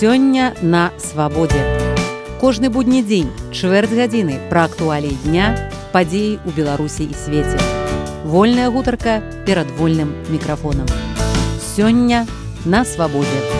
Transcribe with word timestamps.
сёння 0.00 0.54
на 0.62 0.92
свабодзе. 0.96 1.60
Кожны 2.40 2.72
будні 2.72 3.02
дзень 3.04 3.28
чвэрць 3.52 3.92
гадзіны 3.92 4.38
пра 4.48 4.64
актуалій 4.64 5.12
дня 5.28 5.52
падзеі 5.92 6.40
ў 6.40 6.56
Беларусі 6.56 7.04
і 7.04 7.12
свеце. 7.12 7.60
Вольная 8.24 8.72
гутарка 8.72 9.20
перад 9.44 9.68
вольным 9.76 10.16
мікрафонам. 10.32 10.88
Сёння 11.76 12.24
на 12.64 12.88
свабодзе. 12.88 13.59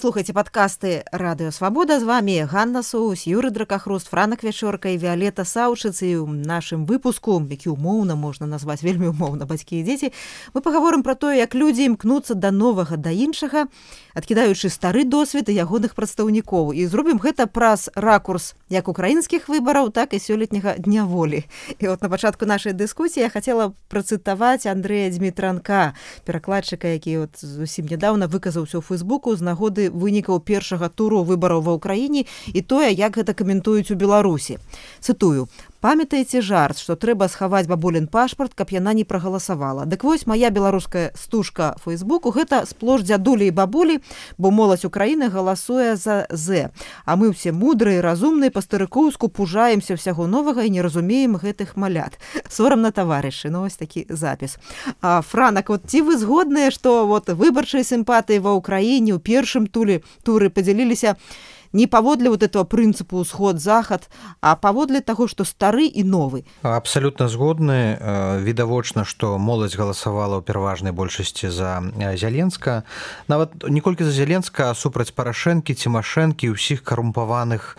Слухаце 0.00 0.32
падкасты 0.32 1.04
радыёвабода 1.12 2.00
з 2.00 2.04
вами 2.08 2.48
Ганна 2.48 2.82
Соус, 2.82 3.26
Юры 3.28 3.50
дракахруст, 3.50 4.08
франак 4.08 4.42
вячорка 4.42 4.88
і 4.88 4.96
Віолета 4.96 5.44
Саўчыцы 5.44 6.16
ў 6.16 6.24
нашым 6.24 6.88
выпуску, 6.88 7.36
які 7.36 7.76
умоўна 7.76 8.16
можна 8.16 8.48
назваць 8.48 8.80
вельмі 8.80 9.12
умоўна 9.12 9.44
бацькі 9.44 9.76
і 9.76 9.84
дзеці. 9.84 10.08
Мы 10.56 10.64
пагаворым 10.64 11.04
пра 11.04 11.20
тое, 11.20 11.36
як 11.36 11.52
людзі 11.52 11.84
імкнуцца 11.92 12.32
да 12.32 12.48
новага 12.48 12.96
да 12.96 13.12
іншага, 13.12 13.68
адкідаючы 14.16 14.72
стары 14.72 15.04
досвед 15.04 15.52
і 15.52 15.60
ягоных 15.60 15.92
прадстаўнікоў 15.92 16.72
і 16.72 16.88
зробім 16.88 17.20
гэта 17.20 17.44
праз 17.44 17.92
ракурс 17.92 18.56
як 18.72 18.88
украінскіх 18.88 19.52
выбараў, 19.52 19.92
так 19.92 20.16
і 20.16 20.18
сёлетняга 20.18 20.80
дня 20.80 21.04
волі. 21.04 21.44
І 21.76 21.92
от 21.92 22.00
на 22.00 22.08
пачатку 22.08 22.48
нашай 22.48 22.72
дыскусіі 22.72 23.20
я 23.20 23.28
хацела 23.28 23.76
працытаваць 23.92 24.64
Андрэя 24.64 25.12
Дмітранка, 25.12 25.92
перакладчыка, 26.24 26.88
які 26.88 27.28
от 27.28 27.36
зусім 27.36 27.84
нядаўна 27.84 28.32
выказаўся 28.32 28.80
ў 28.80 28.82
фейсбуку 28.82 29.36
з 29.36 29.44
нагоды 29.44 29.89
вынікаў 29.90 30.40
першага 30.40 30.88
туру 30.88 31.22
выбараў 31.26 31.60
ва 31.66 31.76
ўкраіне 31.78 32.24
і 32.54 32.60
тое 32.62 32.90
як 32.94 33.18
гэта 33.18 33.34
каментуюць 33.34 33.90
у 33.90 33.98
беларусі. 33.98 34.58
Цытую 35.00 35.48
памятаеце 35.80 36.40
жарт 36.44 36.78
што 36.78 36.94
трэба 36.96 37.28
схаваць 37.32 37.66
бабулін 37.66 38.06
пашпарт 38.06 38.54
каб 38.54 38.70
яна 38.70 38.92
не 38.92 39.04
прагаласавала. 39.04 39.86
Дык 39.88 40.04
вось 40.04 40.26
моя 40.26 40.50
беларуская 40.50 41.12
стужка 41.16 41.74
фейсбуку 41.84 42.30
гэта 42.30 42.64
сплош 42.68 43.02
дзядулі 43.02 43.48
і 43.48 43.56
бабулі 43.56 44.00
бо 44.38 44.50
моладзь 44.50 44.84
украіны 44.84 45.30
галасуе 45.32 45.96
за 45.96 46.26
з. 46.30 46.70
А 47.04 47.16
мы 47.16 47.32
все 47.32 47.52
мудрыя 47.52 48.02
разумныя 48.02 48.52
па-старыкоўску 48.52 49.28
пужаемся 49.28 49.96
ўсяго 49.96 50.28
новага 50.28 50.68
і 50.68 50.70
не 50.70 50.82
разумеем 50.84 51.40
гэтых 51.40 51.76
малят. 51.76 52.20
Сорам 52.48 52.84
на 52.84 52.92
таварышы 52.92 53.50
ну 53.50 53.64
вось 53.64 53.80
такі 53.80 54.06
запіс. 54.08 54.58
А 55.00 55.22
франак 55.22 55.68
вот 55.72 55.88
ці 55.88 56.02
вы 56.02 56.20
згодныя 56.20 56.70
што 56.70 57.06
вот 57.06 57.32
выбарчай 57.32 57.84
сімпатыі 57.84 58.44
ва 58.44 58.52
ўкраіне 58.60 59.16
ў 59.16 59.20
першым 59.20 59.66
туле 59.66 60.04
туры 60.22 60.52
падзяліліся 60.52 61.16
на 61.16 61.50
не 61.72 61.86
паводле 61.86 62.30
вот 62.30 62.42
этого 62.42 62.64
прынцыпу 62.64 63.20
ўсход 63.20 63.60
захад 63.60 64.08
а 64.40 64.56
паводле 64.56 65.00
таго 65.00 65.28
что 65.28 65.44
стары 65.44 65.86
і 65.86 66.04
новы 66.04 66.44
абсолютно 66.62 67.28
згодны 67.28 67.96
э, 67.98 68.40
відавочна 68.42 69.04
что 69.04 69.38
моладзь 69.38 69.76
галасавала 69.76 70.38
ў 70.38 70.42
пераважнай 70.42 70.92
большасці 70.92 71.50
за 71.50 71.82
э, 71.82 72.16
зяленска 72.16 72.84
нават 73.28 73.54
не 73.68 73.80
колькі 73.80 74.04
за 74.04 74.12
зяленска 74.12 74.74
супраць 74.74 75.12
парашэнкі 75.14 75.74
цімашэнкі 75.74 76.50
ўсіх 76.54 76.82
карумпаваных 76.82 77.76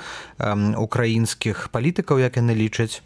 украінскіх 0.78 1.70
палітыкаў 1.70 2.20
як 2.20 2.38
яны 2.38 2.54
лічаць. 2.58 3.02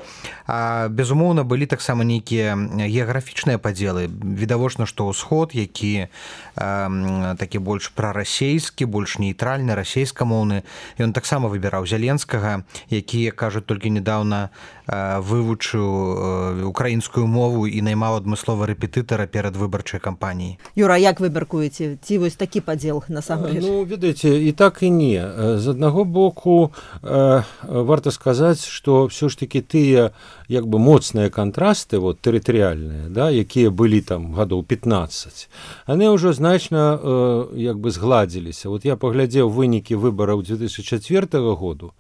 А 0.48 0.88
безумоўна 0.88 1.44
былі 1.44 1.66
таксама 1.66 2.04
нейкія 2.04 2.56
геаграфічныя 2.56 3.60
падзелы. 3.60 4.08
Відавочна 4.08 4.86
што 4.86 5.10
ўсход 5.12 5.52
які 5.56 6.08
такі 6.56 7.58
больш 7.60 7.92
прарасейскі 7.92 8.86
больш 8.86 9.20
нейтральны 9.20 9.76
расійскамоўны 9.76 10.64
ён 11.00 11.14
таксама 11.14 11.50
выбіраў 11.50 11.86
зяленскага 11.86 12.64
які 12.90 13.32
кажуць 13.32 13.66
толькі 13.66 13.90
недавно 13.90 14.50
вывучыў 14.88 16.68
украінскую 16.70 17.26
мову 17.28 17.66
і 17.68 17.82
наймаў 17.82 18.22
адмыслова 18.22 18.70
рэпетытара 18.70 19.26
перад 19.26 19.58
выбарчай 19.58 20.00
кампаніяй. 20.00 20.60
Юра 20.76 20.98
як 20.98 21.20
вы 21.20 21.30
мяркуеце 21.30 21.98
ці 21.98 22.18
вось 22.22 22.36
такі 22.36 22.62
падзел 22.62 23.04
на 23.10 23.22
самом 23.22 23.58
ну, 23.58 23.84
ведаеце 23.84 24.30
і 24.30 24.52
так 24.52 24.84
і 24.84 24.90
не. 24.90 25.22
З 25.58 25.74
аднаго 25.74 26.06
боку 26.06 26.72
э, 27.02 27.44
варта 27.64 28.12
сказаць 28.12 28.66
что 28.66 29.08
все 29.08 29.30
ж 29.30 29.40
таки 29.40 29.62
тыя 29.62 30.12
як 30.48 30.68
бы 30.68 30.78
моцныя 30.78 31.30
кантрасты 31.30 31.98
вот 31.98 32.22
тэрытарыяльныя 32.22 33.10
да 33.10 33.30
якія 33.30 33.72
былі 33.72 34.02
там 34.02 34.34
гадоў 34.34 34.64
15 34.64 35.50
яны 35.88 36.10
ўжо 36.14 36.34
значна 36.34 37.00
э, 37.02 37.58
як 37.58 37.80
бы 37.80 37.90
згладзіліся. 37.90 38.70
Вот 38.70 38.86
я 38.86 38.96
паглядзеў 38.96 39.50
вынікі 39.50 39.96
выбараў 39.96 40.44
2004 40.68 41.56
году 41.56 41.94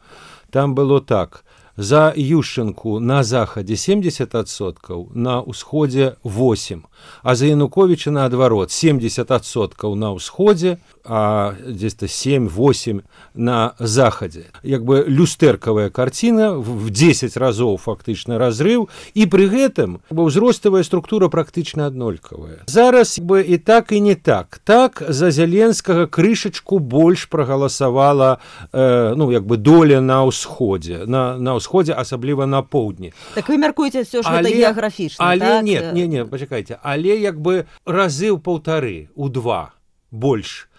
там 0.49 0.75
было 0.75 1.01
так. 1.01 1.43
За 1.77 2.13
ющенку 2.15 2.99
на 2.99 3.23
захадзе 3.23 3.73
70соткаў 3.75 5.11
на 5.11 5.41
ўсходзе 5.43 6.15
8 6.23 6.85
а 7.23 7.35
за 7.35 7.45
януковича 7.45 8.11
наадварот 8.11 8.69
70соткаў 8.69 9.95
на 9.95 10.13
ўсходзе 10.15 10.77
а 11.05 11.53
дзе-то 11.61 12.05
7-8 12.05 13.01
на 13.33 13.73
захадзе. 13.79 14.45
Як 14.63 14.83
бы 14.83 15.05
люстэркавая 15.07 15.89
карціна 15.89 16.57
в 16.57 16.89
10 16.89 17.37
разоў 17.37 17.77
фактычна 17.77 18.37
разрыв 18.37 18.89
і 19.13 19.23
пры 19.29 19.45
гэтым 19.45 20.01
бо 20.09 20.25
ўзроставая 20.25 20.83
структура 20.83 21.29
практычна 21.29 21.87
аднолькавая. 21.87 22.65
Зараз 22.65 23.19
бы 23.21 23.45
і 23.45 23.57
так 23.57 23.91
і 23.91 24.01
не 24.01 24.15
так. 24.15 24.59
Так 24.63 25.03
за 25.09 25.31
зяленскага 25.31 26.07
крышачку 26.07 26.79
больш 26.79 27.29
прагаласавала 27.29 28.39
э, 28.73 29.13
ну 29.15 29.31
як 29.31 29.45
бы 29.45 29.57
доля 29.57 30.01
на 30.01 30.25
ўсходзе 30.25 31.05
на 31.05 31.37
на 31.37 31.55
ўсходзе 31.55 31.93
асабліва 31.93 32.45
на 32.49 32.61
поўдні. 32.61 33.13
Так 33.35 33.49
вы 33.49 33.57
мяркуеце 33.57 34.01
все 34.01 34.21
але, 34.25 34.49
геаграфічна 34.49 35.21
але 35.21 35.61
так? 35.61 35.63
нет 35.63 35.93
не 35.93 36.07
не 36.07 36.25
пачакайце 36.25 36.79
але 36.85 37.17
як 37.17 37.41
бы 37.41 37.65
разы 37.85 38.29
ў 38.29 38.37
паўтары 38.45 39.09
у 39.15 39.29
два 39.33 39.73
больш 40.11 40.69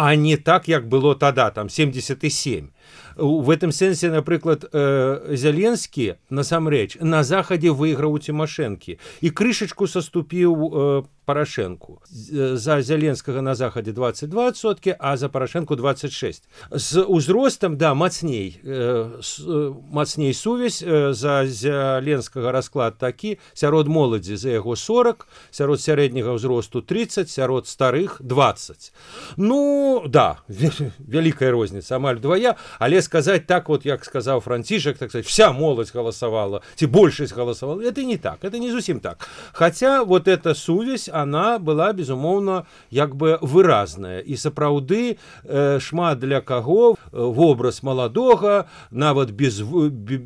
а 0.00 0.14
не 0.16 0.36
так 0.36 0.68
як 0.72 0.88
было 0.88 1.14
тада 1.14 1.50
там 1.50 1.68
77 1.68 2.70
в 3.16 3.50
этом 3.50 3.72
сэнсе 3.72 4.10
напрыклад 4.10 4.64
э, 4.72 5.34
зяленскі 5.36 6.16
насамрэч 6.30 6.98
на 7.00 7.22
захадзе 7.22 7.70
выйграў 7.70 8.12
у 8.12 8.18
цімашэнкі 8.18 8.98
і 8.98 9.28
крышачку 9.30 9.86
саступіў 9.86 10.52
э, 10.54 11.02
парашэнку 11.30 12.02
за 12.10 12.82
зяленскага 12.82 13.40
на 13.40 13.54
захадзе 13.54 13.92
22сотки 13.92 14.96
а 14.98 15.16
за 15.16 15.28
парашэнку 15.28 15.76
26 15.76 16.48
з 16.70 17.04
узростам 17.04 17.76
да 17.76 17.94
мацней 17.94 18.58
э, 18.64 19.20
мацней 19.90 20.34
сувязь 20.34 20.82
э, 20.82 21.12
за 21.12 21.46
зяленскага 21.46 22.52
расклад 22.52 22.98
такі 22.98 23.38
сярод 23.54 23.86
моладзі 23.86 24.36
за 24.36 24.50
яго 24.50 24.74
40 24.74 25.28
сярод 25.50 25.80
сярэдняга 25.80 26.34
ўзросту 26.34 26.82
30 26.82 27.30
сярод 27.30 27.70
старых 27.70 28.18
20 28.18 28.92
ну 29.36 30.02
да 30.06 30.42
вялікая 30.98 31.50
розніца 31.54 31.96
амаль 31.96 32.18
двая 32.18 32.56
але 32.78 33.02
сказать 33.10 33.46
так 33.46 33.68
вот 33.68 33.84
як 33.84 34.04
сказаў 34.04 34.40
францішак 34.40 34.98
так 34.98 35.10
сказать 35.10 35.26
вся 35.26 35.50
моладзь 35.52 35.90
галасавала 35.90 36.60
ці 36.76 36.86
большасць 36.86 37.34
галасавала. 37.34 37.82
Это 37.82 38.04
не 38.04 38.16
так 38.16 38.44
это 38.44 38.58
не 38.58 38.70
зусім 38.70 39.00
так. 39.00 39.28
Хотя 39.52 40.04
вот 40.04 40.28
эта 40.28 40.54
сувязь 40.54 41.10
она 41.12 41.58
была 41.58 41.92
безумоўна 41.92 42.66
як 42.90 43.16
бы 43.16 43.38
выразная. 43.42 44.20
І 44.20 44.36
сапраўды 44.36 45.18
э, 45.44 45.80
шмат 45.80 46.20
для 46.20 46.40
каго 46.40 46.94
э, 46.94 46.96
вобраз 47.10 47.82
маладога 47.82 48.68
нават 48.90 49.30
без 49.32 49.60
без 49.60 50.20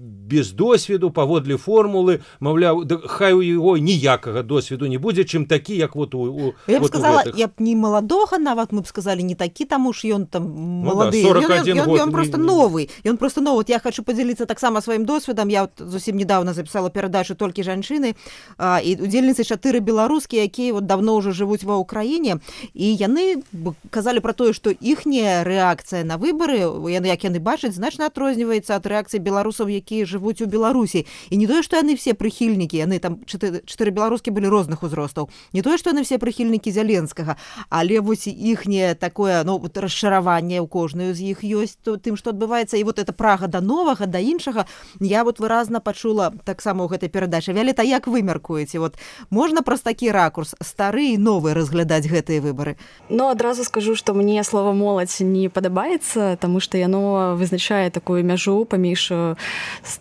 досведу 0.53 1.11
паводле 1.11 1.57
формулы 1.57 2.21
маўляў 2.41 2.85
да, 2.85 2.99
хай 3.07 3.33
у 3.33 3.41
его 3.41 3.77
ніякага 3.77 4.43
досведу 4.43 4.87
не 4.87 4.99
будзе 4.99 5.25
чым 5.25 5.47
такі 5.47 5.77
як 5.77 5.97
вот 5.97 6.15
у, 6.15 6.21
у 6.21 6.55
я 6.67 6.81
вот 6.81 6.89
сказала 6.89 7.23
гэтых... 7.23 7.37
я 7.37 7.49
б 7.49 7.53
не 7.59 7.77
маладога 7.77 8.39
нават 8.39 8.73
мы 8.73 8.83
б 8.83 8.87
сказали 8.87 9.23
не 9.23 9.35
такі 9.35 9.65
таму 9.65 9.93
ж 9.93 10.09
ён 10.15 10.27
там 10.27 10.49
малады 10.85 11.23
ну, 11.23 11.35
да, 11.41 11.63
ён, 11.63 11.79
ён, 11.79 12.09
ён, 12.09 12.11
просто 12.13 12.39
новый 12.39 12.91
ён 13.05 13.17
просто 13.17 13.41
ну 13.41 13.55
вот 13.55 13.69
я 13.69 13.79
хочу 13.79 14.03
подзяліцца 14.03 14.47
таксама 14.47 14.81
сваім 14.81 15.05
досведам 15.05 15.49
я 15.49 15.63
вот 15.63 15.73
зусім 15.79 16.17
недавно 16.17 16.55
записала 16.55 16.91
перадачу 16.91 17.35
толькі 17.35 17.63
жанчыны 17.63 18.15
а, 18.59 18.81
і 18.81 18.97
удзельніцы 19.01 19.45
чатыры 19.45 19.81
беларускія 19.81 20.45
якія 20.45 20.73
вот 20.73 20.87
давно 20.87 21.15
уже 21.17 21.33
жывуць 21.33 21.65
ва 21.65 21.77
ўкраіне. 21.81 22.41
І 22.75 22.87
яны 22.97 23.43
казалі 23.91 24.21
про 24.21 24.33
тое 24.33 24.53
что 24.53 24.71
іхняя 24.71 25.45
рэакцыя 25.45 26.05
на 26.05 26.17
выборы 26.17 26.65
яны 26.91 27.11
як 27.13 27.25
яны 27.25 27.41
бачаць 27.41 27.75
значна 27.75 28.09
адрозніваецца 28.09 28.77
ад 28.77 28.87
рэакцыі 28.87 29.21
беларусаў 29.21 29.69
якія 29.69 30.07
жывуць 30.15 30.39
у 30.43 30.47
беларусі 30.47 31.05
і 31.31 31.37
не 31.37 31.47
тое 31.51 31.63
что 31.67 31.77
яны 31.77 31.99
все 31.99 32.15
прыхільнікі 32.15 32.79
яны 32.79 33.03
там 33.03 33.19
чатыры 33.27 33.91
беларускі 33.91 34.31
былі 34.31 34.49
розных 34.49 34.87
узростаў 34.87 35.29
не 35.53 35.63
тое 35.63 35.79
что 35.79 35.91
яны 35.91 36.07
все 36.07 36.19
прыхільнікі 36.23 36.71
зяленскага 36.71 37.37
але 37.69 38.01
вось 38.01 38.27
іхняе 38.31 38.95
такое 38.95 39.43
ну 39.45 39.59
вот 39.59 39.77
расчараванне 39.79 40.63
ў 40.63 40.67
кожную 40.71 41.15
з 41.15 41.35
іх 41.35 41.43
ёсць 41.43 41.77
то 41.83 41.97
тым 41.99 42.17
что 42.17 42.31
адбываецца 42.31 42.79
і 42.79 42.85
вот 42.85 42.99
это 43.03 43.13
прага 43.13 43.51
да 43.51 43.61
новага 43.61 44.07
да 44.07 44.19
іншага 44.19 44.67
я 45.01 45.25
вот 45.25 45.41
выразна 45.41 45.81
пачула 45.81 46.31
таксама 46.45 46.85
ў 46.85 46.95
гэтай 46.95 47.09
перадачы 47.09 47.53
вялета 47.53 47.83
як 47.83 48.07
вы 48.07 48.23
мяркуеце? 48.23 48.79
Вот 48.79 48.97
можна 49.31 49.63
праз 49.63 49.81
такі 49.81 50.13
ракурс 50.13 50.55
стары 50.63 51.15
і 51.15 51.19
новы 51.19 51.55
разглядаць 51.55 52.07
гэтыя 52.07 52.41
выбары 52.41 52.77
но 53.09 53.29
адразу 53.31 53.65
скажу 53.65 53.97
что 53.97 54.15
мне 54.15 54.43
слова 54.45 54.73
моладзь 54.73 55.21
не 55.21 55.49
падабаецца 55.49 56.37
тому 56.41 56.61
что 56.61 56.79
яно 56.79 57.37
вызначае 57.37 57.91
такую 57.91 58.25
мяжу 58.25 58.65
паміж 58.65 59.13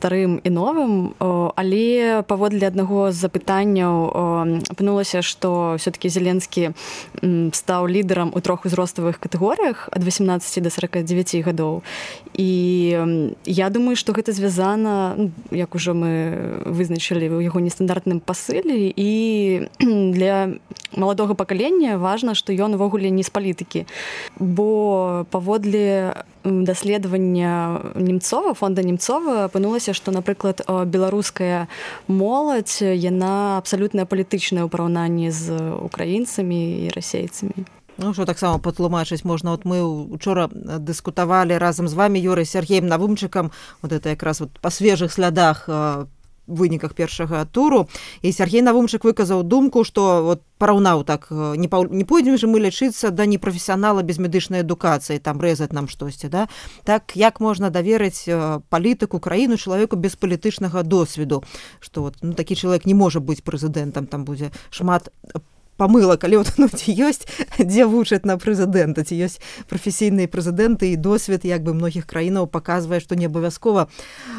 старым 0.03 0.43
і 0.43 0.49
новым. 0.51 1.15
Але 1.55 2.27
паводле 2.27 2.67
аднаго 2.67 3.15
з 3.15 3.23
запытанняў 3.23 4.11
апынулася 4.67 5.23
што 5.23 5.79
все-таки 5.79 6.11
зеленскі 6.11 6.75
стаў 7.55 7.87
лідарам 7.87 8.35
у 8.35 8.39
трох 8.43 8.67
узроставых 8.67 9.23
катэгорыях 9.23 9.87
ад 9.95 10.03
18 10.03 10.59
до 10.59 10.69
49 10.69 11.47
гадоў. 11.47 11.87
І 12.35 12.51
я 13.47 13.69
думаю 13.69 13.95
что 13.95 14.11
гэта 14.11 14.35
звязана 14.35 15.15
ну, 15.15 15.31
як 15.51 15.71
ужо 15.75 15.95
мы 15.95 16.59
вызначылі 16.67 17.31
ў 17.31 17.47
яго 17.47 17.63
нестандартным 17.63 18.19
пасылі 18.19 18.91
і 18.91 19.11
для 19.79 20.59
маладога 20.97 21.33
пакалення 21.33 21.97
важна 21.97 22.35
што 22.35 22.53
ён 22.53 22.75
увогуле 22.75 23.09
не 23.09 23.23
з 23.23 23.29
палітыкі. 23.29 23.85
Бо 24.39 25.25
паводле 25.29 26.13
даследавання 26.43 27.79
немцова 27.95 28.53
фонда 28.53 28.83
немцова 28.83 29.45
апынулася 29.45 29.93
што 29.93 30.11
напрыклад 30.11 30.61
беларуская 30.67 31.67
моладзь 32.07 32.81
яна 32.81 33.57
абсалютна 33.57 34.05
палітычная 34.05 34.63
ў 34.65 34.69
параўнанні 34.69 35.31
з 35.31 35.53
украінцамі 35.81 36.87
і 36.87 36.89
расейцамі. 36.95 37.65
Ну 37.97 38.13
що 38.13 38.25
таксама 38.25 38.57
патлумачыць 38.57 39.23
можна. 39.23 39.51
Вот 39.51 39.65
мы 39.65 39.83
учора 39.85 40.49
дыскутавалі 40.53 41.57
разам 41.57 41.87
з 41.87 41.93
вами 41.93 42.17
юрай 42.17 42.45
Сергеем 42.45 42.87
навумчыкам 42.87 43.51
вот 43.81 43.91
это 43.91 44.09
якраз 44.09 44.39
вот 44.39 44.49
па 44.59 44.69
свежых 44.69 45.13
слядах 45.13 45.69
выніках 46.47 46.93
першага 46.93 47.45
туру. 47.45 47.87
І 48.21 48.31
Сергей 48.31 48.61
навумчык 48.61 49.03
выказаў 49.03 49.43
думку 49.43 49.83
што 49.83 50.23
вот 50.23 50.41
параўнаў 50.57 51.03
так 51.03 51.27
не 51.31 51.67
па, 51.67 51.83
не 51.87 52.03
пойдзем 52.03 52.37
же 52.37 52.47
мы 52.47 52.59
лячыцца 52.59 53.11
да 53.11 53.25
непрафесіянала 53.25 54.03
без 54.03 54.19
медычнай 54.19 54.61
адукацыі 54.61 55.19
там 55.19 55.39
рэзаць 55.39 55.71
нам 55.71 55.87
штосьці 55.87 56.27
да? 56.27 56.47
Так 56.83 57.15
як 57.15 57.39
можна 57.39 57.69
даверыць 57.69 58.27
палітыку 58.69 59.19
краіну 59.19 59.57
чалавеку 59.57 59.95
без 59.95 60.15
палітычнага 60.15 60.83
досведу? 60.83 61.43
Што 61.79 62.01
вот 62.01 62.17
ну, 62.21 62.33
такі 62.33 62.55
чалавек 62.55 62.85
не 62.85 62.93
можа 62.93 63.19
быць 63.19 63.43
прэзідэнтам 63.43 64.07
там 64.07 64.25
будзе 64.25 64.51
шмат 64.69 65.09
памыла 65.77 66.17
калі 66.17 66.37
вот, 66.37 66.53
ну, 66.57 66.67
ці 66.67 66.91
ёсць 66.93 67.25
дзе 67.59 67.85
вучаць 67.85 68.25
на 68.25 68.37
прэзідэнта 68.37 69.03
ці 69.03 69.17
ёсць 69.17 69.39
прафесійныя 69.69 70.27
прэзідэнты 70.27 70.93
і 70.93 70.97
досвед 70.97 71.45
як 71.45 71.63
бы 71.63 71.73
многіх 71.73 72.05
краінаў 72.05 72.47
паказвае 72.47 72.99
што 72.99 73.15
не 73.15 73.27
абавязкова 73.27 73.87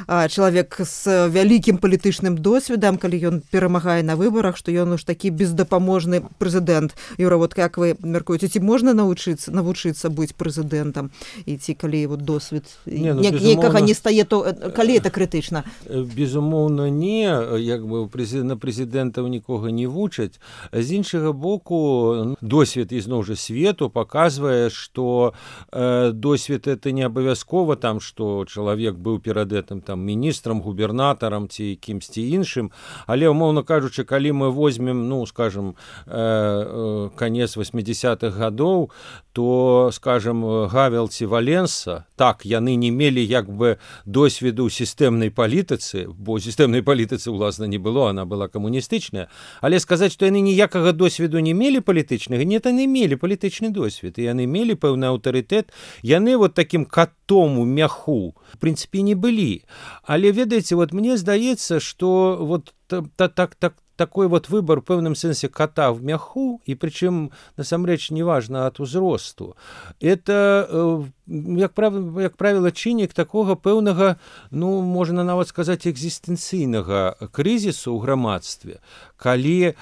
чалавек 0.07 0.81
з 0.81 1.29
вялікім 1.29 1.79
палітычным 1.79 2.39
досведам 2.39 2.99
калі 2.99 3.19
ён 3.21 3.37
перамагае 3.51 4.03
на 4.03 4.17
выбарах 4.17 4.57
што 4.57 4.71
ён 4.73 4.95
уж 4.95 5.05
такі 5.05 5.31
бездапаможны 5.31 6.23
прэзідэнт 6.39 6.95
юра 7.19 7.37
вот 7.37 7.55
как 7.55 7.79
вы 7.79 7.97
мяркуеце 8.01 8.49
ці 8.49 8.61
можна 8.61 8.95
навучыцца 8.95 9.51
навучыцца 9.51 10.09
быць 10.11 10.35
прэзідэнтам 10.37 11.11
і 11.47 11.57
ці 11.57 11.75
калі 11.75 12.07
вот 12.15 12.23
досвед 12.23 12.65
не, 12.87 13.13
ну, 13.13 13.21
некага 13.21 13.81
не 13.81 13.95
стае 13.95 14.25
то 14.25 14.45
калі 14.75 14.99
это 14.99 15.11
крытычна 15.11 15.65
безумоўна 15.89 16.91
не. 16.91 17.25
Як 17.59 17.87
бы 17.87 18.09
на 18.45 18.57
прэзідэнтаў 18.57 19.29
нікога 19.29 19.71
не 19.71 19.87
вучаць 19.87 20.41
з 20.73 20.89
іншага 20.93 21.24
іншага 21.25 21.32
боку 21.32 22.37
досвед 22.41 22.93
ізноў 22.93 23.25
жа 23.25 23.37
свету 23.37 23.88
паказвае 23.88 24.71
што 24.71 25.32
э, 25.73 26.12
досвед 26.12 26.69
это 26.69 26.93
не 26.93 27.03
абавязкова 27.03 27.76
там 27.76 28.00
што 28.00 28.44
чалавек 28.44 28.97
быў 28.97 29.21
перад 29.21 29.53
гэтым 29.53 29.81
там 29.81 30.05
міністрам 30.05 30.61
губернатарам 30.61 31.49
ці 31.49 31.79
кімсьці 31.81 32.21
іншым 32.21 32.71
але 33.06 33.29
умоўна 33.29 33.62
кажучы 33.62 34.05
калі 34.05 34.32
мы 34.32 34.50
возьмем 34.50 35.09
ну 35.09 35.26
скажем 35.26 35.76
э, 36.06 36.12
э, 36.12 37.11
конец 37.17 37.56
80-х 37.56 38.37
гадоў 38.37 38.91
то 39.32 39.91
скажем 39.93 40.44
гавелці 40.69 41.27
валенса 41.27 42.05
так 42.17 42.44
яны 42.44 42.77
не 42.77 42.91
мелі 42.91 43.25
як 43.25 43.49
бы 43.49 43.79
досведу 44.05 44.69
сістэмнай 44.69 45.31
палітыцы 45.31 46.06
бо 46.09 46.38
сістэмнай 46.38 46.82
палітыцы 46.82 47.31
ўласна 47.31 47.65
не 47.65 47.79
было 47.79 48.11
она 48.11 48.25
была 48.25 48.49
камуністычная 48.49 49.29
але 49.61 49.81
сказаць 49.81 50.12
што 50.12 50.27
яны 50.27 50.41
ніякага 50.41 50.93
досведу 50.93 51.14
досведу 51.15 51.39
не 51.39 51.55
мелі 51.55 51.79
палітычнага 51.79 52.43
не 52.43 52.59
яны 52.59 52.87
мелі 52.91 53.15
палітычны 53.15 53.71
досвед 53.71 54.19
і 54.19 54.27
яны 54.27 54.47
мелі 54.51 54.75
пэўны 54.75 55.07
аўтарытэт 55.15 55.71
яны 56.03 56.37
вот 56.37 56.55
таким 56.55 56.85
катом 56.85 57.59
у 57.59 57.65
мяху 57.65 58.35
прынцыпе 58.59 59.03
не 59.03 59.15
былі 59.15 59.63
але 60.03 60.33
ведаеце 60.33 60.75
вот 60.75 60.93
мне 60.93 61.17
здаецца 61.17 61.79
что 61.79 62.39
вот 62.41 62.75
так 62.89 63.31
так 63.35 63.55
так 63.55 63.75
такой 63.96 64.29
вот 64.29 64.49
выбор 64.49 64.81
в 64.81 64.85
пэўным 64.85 65.14
сэнсе 65.14 65.49
кота 65.49 65.93
в 65.93 66.02
мяху 66.02 66.61
і 66.67 66.75
прычым 66.75 67.31
насамрэч 67.56 68.11
неважно 68.11 68.67
от 68.67 68.81
узросту. 68.81 69.56
Это 70.00 70.67
э, 70.69 71.05
як 71.26 71.73
прав 71.73 72.20
як 72.20 72.37
правіла 72.37 72.70
чыннік 72.70 73.14
такога 73.14 73.55
пэўнага 73.55 74.17
ну 74.50 74.82
можна 74.82 75.25
нават 75.25 75.49
сказаць 75.49 75.87
экзістэнцыйнага 75.87 77.17
крызісу 77.32 77.96
ў 77.96 77.99
грамадстве 78.02 78.81
калі 79.17 79.73
э, 79.73 79.75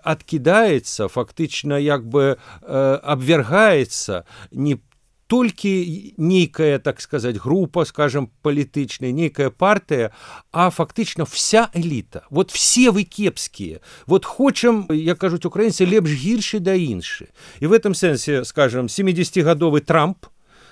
адкідаецца 0.00 1.08
фактычна 1.08 1.76
як 1.78 2.06
бы 2.08 2.36
э, 2.36 2.98
абвяргаецца 3.02 4.24
не 4.52 4.76
по 4.76 4.87
толькі 5.28 6.14
нейкая 6.16 6.78
так 6.78 7.00
сказать 7.00 7.36
група 7.36 7.84
скажем 7.84 8.30
палітычная 8.42 9.12
нейкая 9.12 9.50
партыя 9.50 10.10
а 10.52 10.70
фактычна 10.70 11.24
вся 11.24 11.68
эліта 11.74 12.24
вот 12.30 12.50
все 12.50 12.90
вы 12.90 13.04
кепскія 13.04 13.80
вот 14.06 14.24
хочам 14.24 14.88
як 14.90 15.18
кажуць 15.18 15.44
украінцы 15.44 15.84
лепш 15.84 16.10
гіршы 16.10 16.58
да 16.58 16.74
іншы 16.74 17.28
і 17.60 17.66
в 17.68 17.72
этом 17.72 17.92
сэнсе 17.92 18.44
скажем 18.44 18.86
70гадовы 18.86 19.80
трамп 19.80 20.26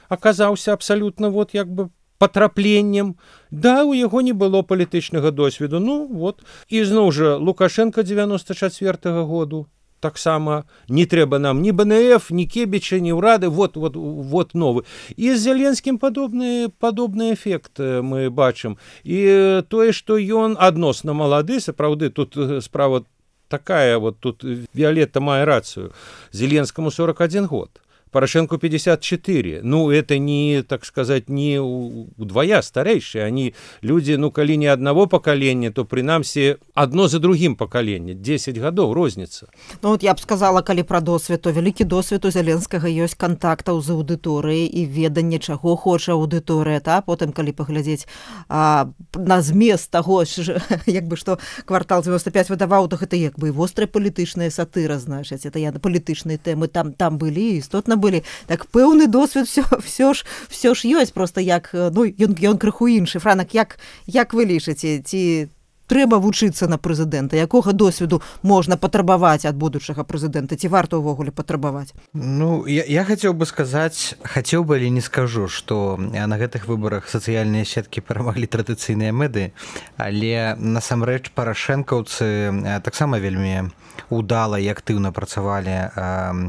аказаўся 0.09 0.73
абсалютна 0.73 1.29
вот 1.29 1.55
як 1.55 1.69
бы 1.69 1.91
патрапленнем 2.19 3.17
да 3.51 3.85
у 3.85 3.93
яго 3.93 4.23
не 4.23 4.33
было 4.33 4.63
палітычнага 4.63 5.31
досведу. 5.31 5.81
Ну 5.81 6.07
вот. 6.07 6.43
І 6.69 6.85
зноў 6.85 7.13
жа 7.13 7.37
лукашенко 7.37 8.03
94 8.03 8.99
-го 9.05 9.25
году 9.27 9.67
таксама 10.07 10.63
не 10.89 11.07
трэба 11.11 11.43
нам 11.43 11.63
ні 11.67 11.75
бнф 11.75 12.31
ні 12.31 12.47
кебіча 12.47 13.03
ні 13.03 13.17
ўрады 13.19 13.51
вот 13.51 13.77
вот 13.77 13.99
вот 13.99 14.55
новы 14.55 14.87
і 15.17 15.35
з 15.35 15.39
зяленскім 15.43 15.99
падобны 15.99 16.71
падобны 16.79 17.33
эфект 17.35 17.83
мы 17.83 18.31
бачым 18.31 18.79
і 19.03 19.19
тое 19.67 19.91
што 19.91 20.19
ён 20.19 20.55
адносна 20.71 21.13
малады 21.13 21.59
сапраўды 21.59 22.11
тут 22.11 22.39
справа 22.63 23.03
такая 23.49 23.99
вот 23.99 24.21
тут 24.21 24.45
віолетта 24.45 25.21
мае 25.21 25.45
рацыю 25.45 25.91
зеленскаму 26.33 26.91
41 26.91 27.47
год 27.47 27.83
Порошенко 28.11 28.59
54. 28.59 29.61
Ну, 29.63 29.91
это 29.91 30.19
не, 30.19 30.63
так 30.63 30.85
сказать, 30.85 31.29
не 31.29 31.59
удвоя 31.61 32.63
старейшие. 32.63 33.25
Они 33.25 33.55
люди, 33.83 34.13
ну, 34.13 34.31
коли 34.31 34.57
не 34.57 34.67
одного 34.67 35.07
поколения, 35.07 35.71
то, 35.71 35.85
принамсі, 35.85 36.57
одно 36.75 37.09
за 37.09 37.19
другим 37.19 37.57
поколение. 37.57 38.15
10 38.15 38.59
годов 38.59 38.93
розница. 38.93 39.47
Ну, 39.83 39.91
вот 39.91 40.03
я 40.03 40.13
бы 40.13 40.19
сказала, 40.19 40.63
коли 40.63 40.83
про 40.83 41.01
досвід, 41.01 41.43
то 41.43 41.53
великий 41.53 41.87
досвід 41.87 42.25
у 42.25 42.31
Зеленского 42.31 42.87
есть 42.87 43.15
контактаў 43.15 43.81
з 43.83 43.91
аўдыторыяй 43.91 44.67
і 44.67 44.87
веданне, 44.87 45.39
чаго 45.39 45.77
хоча 45.77 46.13
аўдыторыя, 46.13 46.81
та? 46.81 47.01
Потым, 47.01 47.33
калі 47.33 47.53
паглядзець 47.53 48.07
а, 48.49 48.87
на 49.15 49.43
змест 49.43 49.91
таго, 49.91 50.25
як 50.87 51.05
бы, 51.09 51.17
што 51.17 51.39
квартал 51.65 52.03
95 52.03 52.51
выдаваў, 52.51 52.89
то 52.89 52.97
гэта 52.97 53.17
як 53.17 53.39
бы 53.39 53.53
вострая 53.53 53.87
палітычная 53.89 54.51
сатыра, 54.51 54.99
значыць. 54.99 55.47
Это 55.47 55.59
я 55.59 55.73
на 55.73 55.81
палітычныя 55.81 56.39
тэмы 56.39 56.69
там, 56.69 56.93
там 56.93 57.19
былі, 57.19 57.59
істотна 57.59 57.96
былі 57.97 58.07
былі 58.07 58.23
так 58.47 58.67
пэўны 58.71 59.07
досвед 59.07 59.47
все 59.47 59.65
все 59.85 60.15
ж 60.15 60.25
все 60.49 60.75
ж 60.75 60.89
ёсць 60.89 61.13
просто 61.13 61.41
як 61.41 61.71
ну 61.73 62.07
ён 62.07 62.37
ён 62.39 62.59
крыху 62.59 62.87
іншы 62.87 63.19
франак 63.19 63.55
як 63.55 63.79
як 64.07 64.35
вы 64.35 64.45
лічыце 64.45 65.03
ці 65.03 65.49
трэба 65.87 66.19
вучыцца 66.19 66.67
на 66.67 66.79
прэзідэнта? 66.83 67.39
Якога 67.39 67.73
досведу 67.73 68.19
можна 68.43 68.77
патрабаваць 68.77 69.47
ад 69.47 69.55
будучага 69.55 70.03
прэзідэнта? 70.03 70.59
Ці 70.59 70.67
варта 70.67 70.99
ўвогуле 70.99 71.31
патрабаваць? 71.31 71.95
Ну 72.13 72.67
я, 72.67 72.83
я 72.83 73.07
хацеў 73.07 73.39
бы 73.39 73.47
сказаць 73.47 74.19
хацеў 74.27 74.67
бы 74.67 74.83
але 74.83 74.91
не 74.91 75.01
скажу 75.01 75.47
что 75.47 75.95
на 75.97 76.37
гэтых 76.39 76.67
выбарах 76.67 77.07
сацыяльныя 77.07 77.63
сеткі 77.63 78.03
перамаглі 78.03 78.51
традыцыйныя 78.51 79.15
мэды. 79.15 79.55
Але 79.95 80.59
насамрэч 80.59 81.31
парашэнкаўцы 81.31 82.83
таксама 82.83 83.23
вельмі 83.23 83.71
удала 84.11 84.59
і 84.59 84.67
актыўна 84.75 85.15
працавалі 85.15 85.95
на 85.95 86.43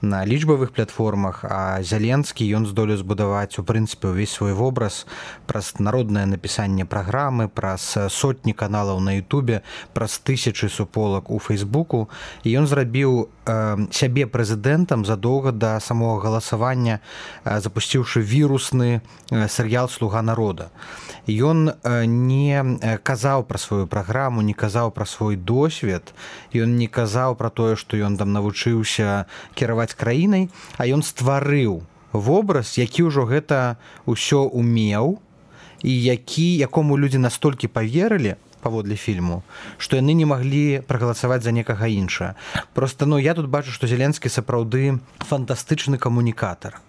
на 0.00 0.24
лічбавых 0.24 0.72
платформах 0.72 1.44
а 1.48 1.82
зяленскі 1.82 2.44
ён 2.56 2.66
здолеў 2.66 3.00
збудаваць 3.00 3.58
у 3.58 3.64
прынцыпе 3.64 4.12
ўвесь 4.12 4.36
свой 4.36 4.52
вобраз 4.52 5.06
праз 5.46 5.78
народнае 5.78 6.26
напісанне 6.26 6.84
праграмы 6.84 7.48
праз 7.48 7.96
сотні 8.10 8.52
каналаў 8.52 9.00
на 9.00 9.16
Ютубе 9.16 9.62
праз 9.92 10.18
тысячы 10.18 10.68
суполак 10.68 11.30
у 11.30 11.38
фейсбуку. 11.38 12.08
І 12.44 12.58
ён 12.60 12.66
зрабіў 12.66 13.28
э, 13.46 13.88
сябе 13.90 14.26
прэзідэнтам 14.26 15.04
задоўга 15.04 15.52
да 15.52 15.80
самого 15.80 16.20
галасавання 16.20 17.00
э, 17.44 17.60
запусціўшы 17.60 18.20
вірусны 18.20 19.00
э, 19.30 19.48
серыял 19.48 19.88
слуга 19.88 20.22
народа 20.22 20.70
ён 21.26 21.70
э, 21.82 22.04
не 22.06 22.62
казаў 23.02 23.44
пра 23.44 23.58
сваю 23.58 23.86
праграму 23.86 24.42
не 24.42 24.54
казаў 24.54 24.90
пра 24.90 25.06
свой 25.06 25.36
досвед 25.36 26.14
ён 26.54 26.76
не 26.76 26.86
казаў 26.86 27.34
пра 27.36 27.50
тое 27.50 27.76
што 27.76 27.96
ён 27.96 28.16
там 28.16 28.32
навучыўся 28.32 29.26
кіраваць 29.54 29.85
кіраваць 29.86 29.94
краінай 29.94 30.48
а 30.78 30.86
ён 30.86 31.02
стварыў 31.02 31.82
вобраз 32.12 32.78
які 32.78 33.08
ўжо 33.08 33.26
гэта 33.26 33.76
ўсё 34.06 34.48
умеў 34.50 35.18
і 35.82 35.92
які 35.92 36.56
якому 36.56 36.96
людзі 36.96 37.18
настолькі 37.18 37.68
поверылі 37.68 38.36
паводле 38.62 38.96
фільму 38.96 39.42
што 39.78 39.96
яны 39.96 40.14
не 40.14 40.26
маглі 40.26 40.82
прагаласаваць 40.86 41.42
за 41.42 41.52
некага 41.52 41.86
іншае 41.86 42.34
просто 42.74 43.06
ну 43.06 43.18
я 43.18 43.34
тут 43.34 43.46
бачу 43.46 43.70
што 43.70 43.86
зеленскі 43.86 44.28
сапраўды 44.28 44.98
фантастычны 45.20 45.98
камунікатар. 45.98 46.80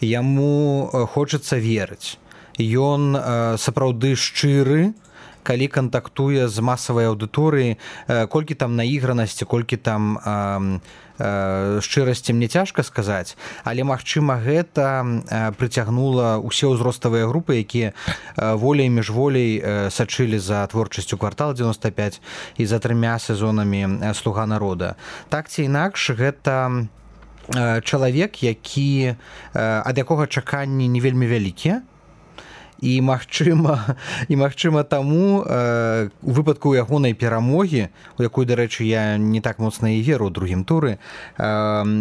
Яму 0.00 0.88
хочацца 1.12 1.58
верыць. 1.58 2.18
Ён 2.58 3.14
сапраўды 3.58 4.16
шчыры 4.16 4.94
калі 5.42 5.66
кантактуе 5.68 6.48
з 6.48 6.60
масавай 6.60 7.08
аўдыторыі 7.08 7.76
колькі 8.28 8.54
там 8.54 8.76
наігранасці 8.76 9.44
колькі 9.44 9.76
там 9.76 10.80
шчырасці 11.20 12.32
мне 12.32 12.48
цяжка 12.48 12.82
сказаць 12.82 13.36
але 13.64 13.84
магчыма 13.84 14.40
гэта 14.40 15.04
прыцягнула 15.60 16.40
ўсе 16.40 16.72
ўзроставыя 16.72 17.28
групы 17.28 17.60
якія 17.60 17.92
волей 18.36 18.88
міжволей 18.88 19.60
сачылі 19.92 20.40
за 20.40 20.66
творчасцю 20.66 21.20
квартал 21.20 21.52
95 21.54 22.20
і 22.56 22.66
за 22.66 22.78
трымя 22.80 23.18
сезонамі 23.18 24.14
слуга 24.14 24.46
народа 24.46 24.96
так 25.28 25.48
ці 25.52 25.68
інакш 25.68 26.16
гэта 26.16 26.88
чалавек 27.84 28.42
які 28.42 29.14
ад 29.52 29.98
якога 29.98 30.26
чаканні 30.26 30.88
не 30.88 31.00
вельмі 31.00 31.26
вялікія 31.26 31.82
і 32.80 33.00
магчыма 33.00 33.96
і 34.28 34.36
магчыма 34.36 34.84
таму 34.84 35.44
э, 35.44 36.08
у 36.22 36.30
выпадку 36.32 36.74
ягонай 36.74 37.14
перамогі 37.14 37.88
у 38.18 38.22
якой 38.22 38.46
дарэчы 38.46 38.84
я 38.84 39.16
не 39.16 39.40
так 39.40 39.58
моцна 39.58 39.92
і 39.92 40.02
веру 40.02 40.28
ў 40.28 40.32
другім 40.32 40.64
туры 40.64 40.96
э, 40.96 41.48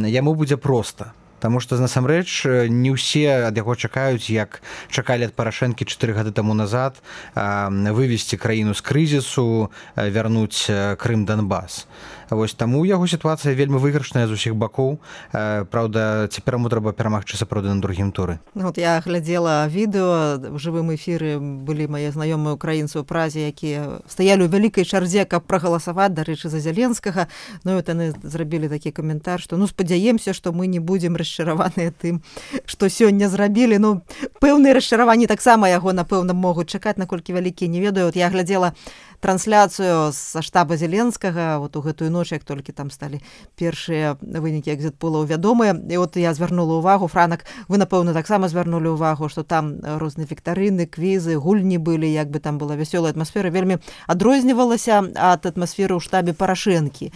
яму 0.08 0.34
будзе 0.34 0.58
проста 0.58 1.14
Таму 1.40 1.60
што 1.60 1.80
насамрэч 1.80 2.70
не 2.70 2.92
ўсе 2.92 3.48
ад 3.48 3.56
яго 3.56 3.76
чакаюць 3.76 4.30
як 4.30 4.62
чакалі 4.92 5.32
ад 5.32 5.34
парашэнкі 5.34 5.88
4 5.88 6.14
гады 6.14 6.32
таму 6.32 6.54
назад 6.54 7.00
вывесці 7.36 8.38
краіну 8.38 8.76
з 8.76 8.82
крызісу 8.84 9.72
вярнуць 9.96 10.68
Крым 11.00 11.26
Донбас. 11.26 11.88
Вось 12.30 12.54
таму 12.54 12.86
яго 12.86 13.08
сітуацыя 13.08 13.58
вельмі 13.58 13.82
выйгрышная 13.82 14.28
з 14.30 14.38
усіх 14.38 14.54
бакоў. 14.54 15.00
Праўда 15.34 16.30
цяпер 16.30 16.62
яму 16.62 16.70
трэба 16.70 16.94
перамагчы 16.94 17.38
сапраўды 17.38 17.74
на 17.74 17.82
другім 17.82 18.12
туры. 18.12 18.38
Ну, 18.54 18.70
вот 18.70 18.78
я 18.78 19.02
глядзела 19.02 19.66
відэо 19.66 20.54
в 20.54 20.58
жывым 20.62 20.94
эфіры 20.94 21.40
былі 21.40 21.90
мае 21.90 22.12
знаёмыя 22.14 22.54
украінцы 22.54 23.02
ў 23.02 23.06
празе 23.08 23.50
якія 23.50 24.06
стаялі 24.06 24.46
ў 24.46 24.50
вялікай 24.54 24.86
чарзе 24.86 25.26
каб 25.26 25.50
прагаласаваць 25.50 26.14
дарэчы 26.14 26.54
за 26.54 26.60
зяленскага. 26.62 27.26
Ну 27.66 27.82
вот 27.82 27.90
яны 27.90 28.14
зрабілі 28.22 28.70
такі 28.70 28.94
каментар 28.94 29.42
што 29.42 29.58
ну 29.58 29.66
спадзяемся 29.66 30.38
што 30.38 30.54
мы 30.54 30.68
не 30.70 30.80
будзем 30.80 31.18
расчараваныя 31.30 31.94
тым 31.94 32.22
што 32.66 32.90
сёння 32.90 33.30
зрабілі. 33.30 33.78
Ну 33.78 34.02
пэўныя 34.42 34.74
расчараванні 34.74 35.30
таксама 35.30 35.70
яго 35.70 35.94
напэўна 35.94 36.34
могуць 36.34 36.70
чакаць 36.74 36.98
наколькі 36.98 37.38
вялікія 37.38 37.70
не 37.70 37.80
ведаю. 37.80 38.10
Вот 38.10 38.18
я 38.18 38.30
глядзела 38.34 38.74
трансляцыю 39.20 40.12
са 40.14 40.42
штаба 40.42 40.78
зеленскага. 40.78 41.60
Вот 41.60 41.76
у 41.76 41.82
гэтую 41.82 42.10
ноч 42.12 42.32
як 42.32 42.44
толькі 42.44 42.72
там 42.72 42.90
сталі 42.92 43.20
першыя 43.60 44.16
вынікі 44.22 44.72
экзітпулаў 44.72 45.28
вядомыя. 45.28 45.76
І 45.76 45.98
вот 45.98 46.16
я 46.16 46.34
звярнула 46.34 46.80
ўвагу 46.80 47.08
франак 47.08 47.46
вы 47.68 47.78
напэўна 47.78 48.14
таксама 48.14 48.48
звярнулі 48.48 48.96
ўвагу 48.96 49.30
што 49.30 49.44
там 49.44 49.80
розныя 49.84 50.28
фектарыны 50.28 50.88
квізы 50.88 51.36
гульні 51.36 51.78
былі 51.78 52.08
як 52.08 52.32
бы 52.32 52.40
там 52.40 52.58
была 52.58 52.76
вясёлая 52.80 53.12
атмасфера. 53.12 53.50
Вельмі 53.50 53.80
адрознівалася 54.08 55.04
ад 55.16 55.46
атмасферы 55.46 55.96
ў 55.96 56.02
штабе 56.02 56.34
парашэнкі 56.34 57.12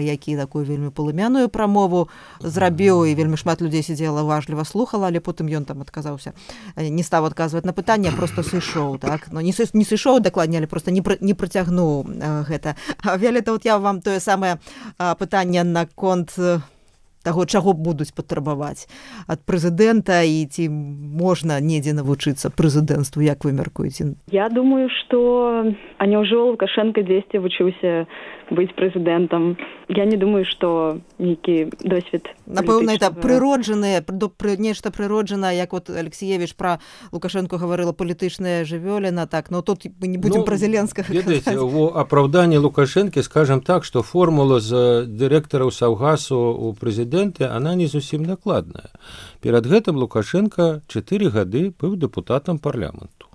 які 0.00 0.36
такую 0.36 0.64
вельмі 0.64 0.92
палымяную 0.92 1.48
прамову 1.48 2.08
зрабіў. 2.40 3.08
І 3.08 3.14
вельмі 3.14 3.36
шмат 3.36 3.60
людзей 3.60 3.82
сидзела 3.82 4.22
важліва 4.22 4.64
слухала 4.64 5.08
але 5.08 5.20
потым 5.20 5.48
ён 5.48 5.64
там 5.64 5.80
адказаўся. 5.80 6.32
Не 6.76 7.02
стаў 7.02 7.26
адказваць 7.26 7.64
на 7.64 7.72
пытанне 7.72 8.12
просто 8.12 8.42
сышоў 8.42 8.98
так? 8.98 9.32
Но 9.32 9.40
не 9.40 9.54
не 9.72 9.84
сышоў 9.84 10.20
дакладнялі 10.20 10.66
просто 10.66 10.90
не 10.90 11.02
не 11.20 11.29
працягнуў 11.34 12.04
гэта. 12.48 12.76
Вялета 13.16 13.52
вот 13.52 13.64
я 13.64 13.78
вам 13.78 14.00
тое 14.02 14.20
самае 14.20 14.58
пытанне 15.18 15.64
наконт 15.64 16.36
таго 17.22 17.44
чаго 17.44 17.72
будуць 17.72 18.12
патрабаваць 18.16 18.88
ад 19.26 19.44
прэзідэнта 19.44 20.22
і 20.24 20.46
ці 20.46 20.68
можна 20.70 21.60
недзе 21.60 21.92
навучыцца 21.92 22.50
прэзідэнцтву 22.50 23.20
як 23.22 23.44
вы 23.44 23.52
мяркуеце? 23.52 24.16
Я 24.32 24.48
думаю 24.48 24.88
что 24.88 25.64
а 25.98 26.06
няўжо 26.06 26.56
лукашенко 26.56 27.02
дзесьці 27.02 27.38
вучыўся 27.44 28.06
быць 28.50 28.74
прэзідэнтам. 28.74 29.56
Я 29.88 30.04
не 30.04 30.16
думаю 30.16 30.44
что 30.44 30.98
нейкі 31.18 31.70
досвед 31.80 32.30
напэўна 32.46 32.98
это 32.98 33.10
прыроджаныя 33.10 34.02
пры 34.02 34.56
нешта 34.58 34.90
прыроджана 34.90 35.52
як 35.54 35.72
вот 35.72 35.90
алексеевич 35.90 36.54
про 36.54 36.78
лукашенко 37.12 37.58
гаварыла 37.58 37.92
палітычная 37.92 38.64
жывёліна 38.64 39.26
так 39.26 39.50
но 39.50 39.62
тут 39.62 39.86
мы 40.00 40.08
не 40.08 40.18
будем 40.18 40.40
ну, 40.40 40.44
про 40.44 40.56
зеленскага 40.56 41.12
апраўданне 41.94 42.58
лукашэнкі 42.58 43.22
скажем 43.22 43.60
так 43.60 43.84
что 43.84 44.02
формула 44.02 44.60
з 44.60 45.06
дырэктараў 45.06 45.70
саўгасу 45.70 46.36
у 46.36 46.72
прэзідэнты 47.10 47.44
она 47.44 47.74
не 47.74 47.86
зусім 47.86 48.22
накладная 48.22 48.90
перад 49.42 49.66
гэтым 49.66 49.96
лукашенко 49.96 50.82
чатыры 50.86 51.30
гады 51.30 51.72
быў 51.80 51.96
дэпутатам 51.96 52.58
парламенту 52.58 53.29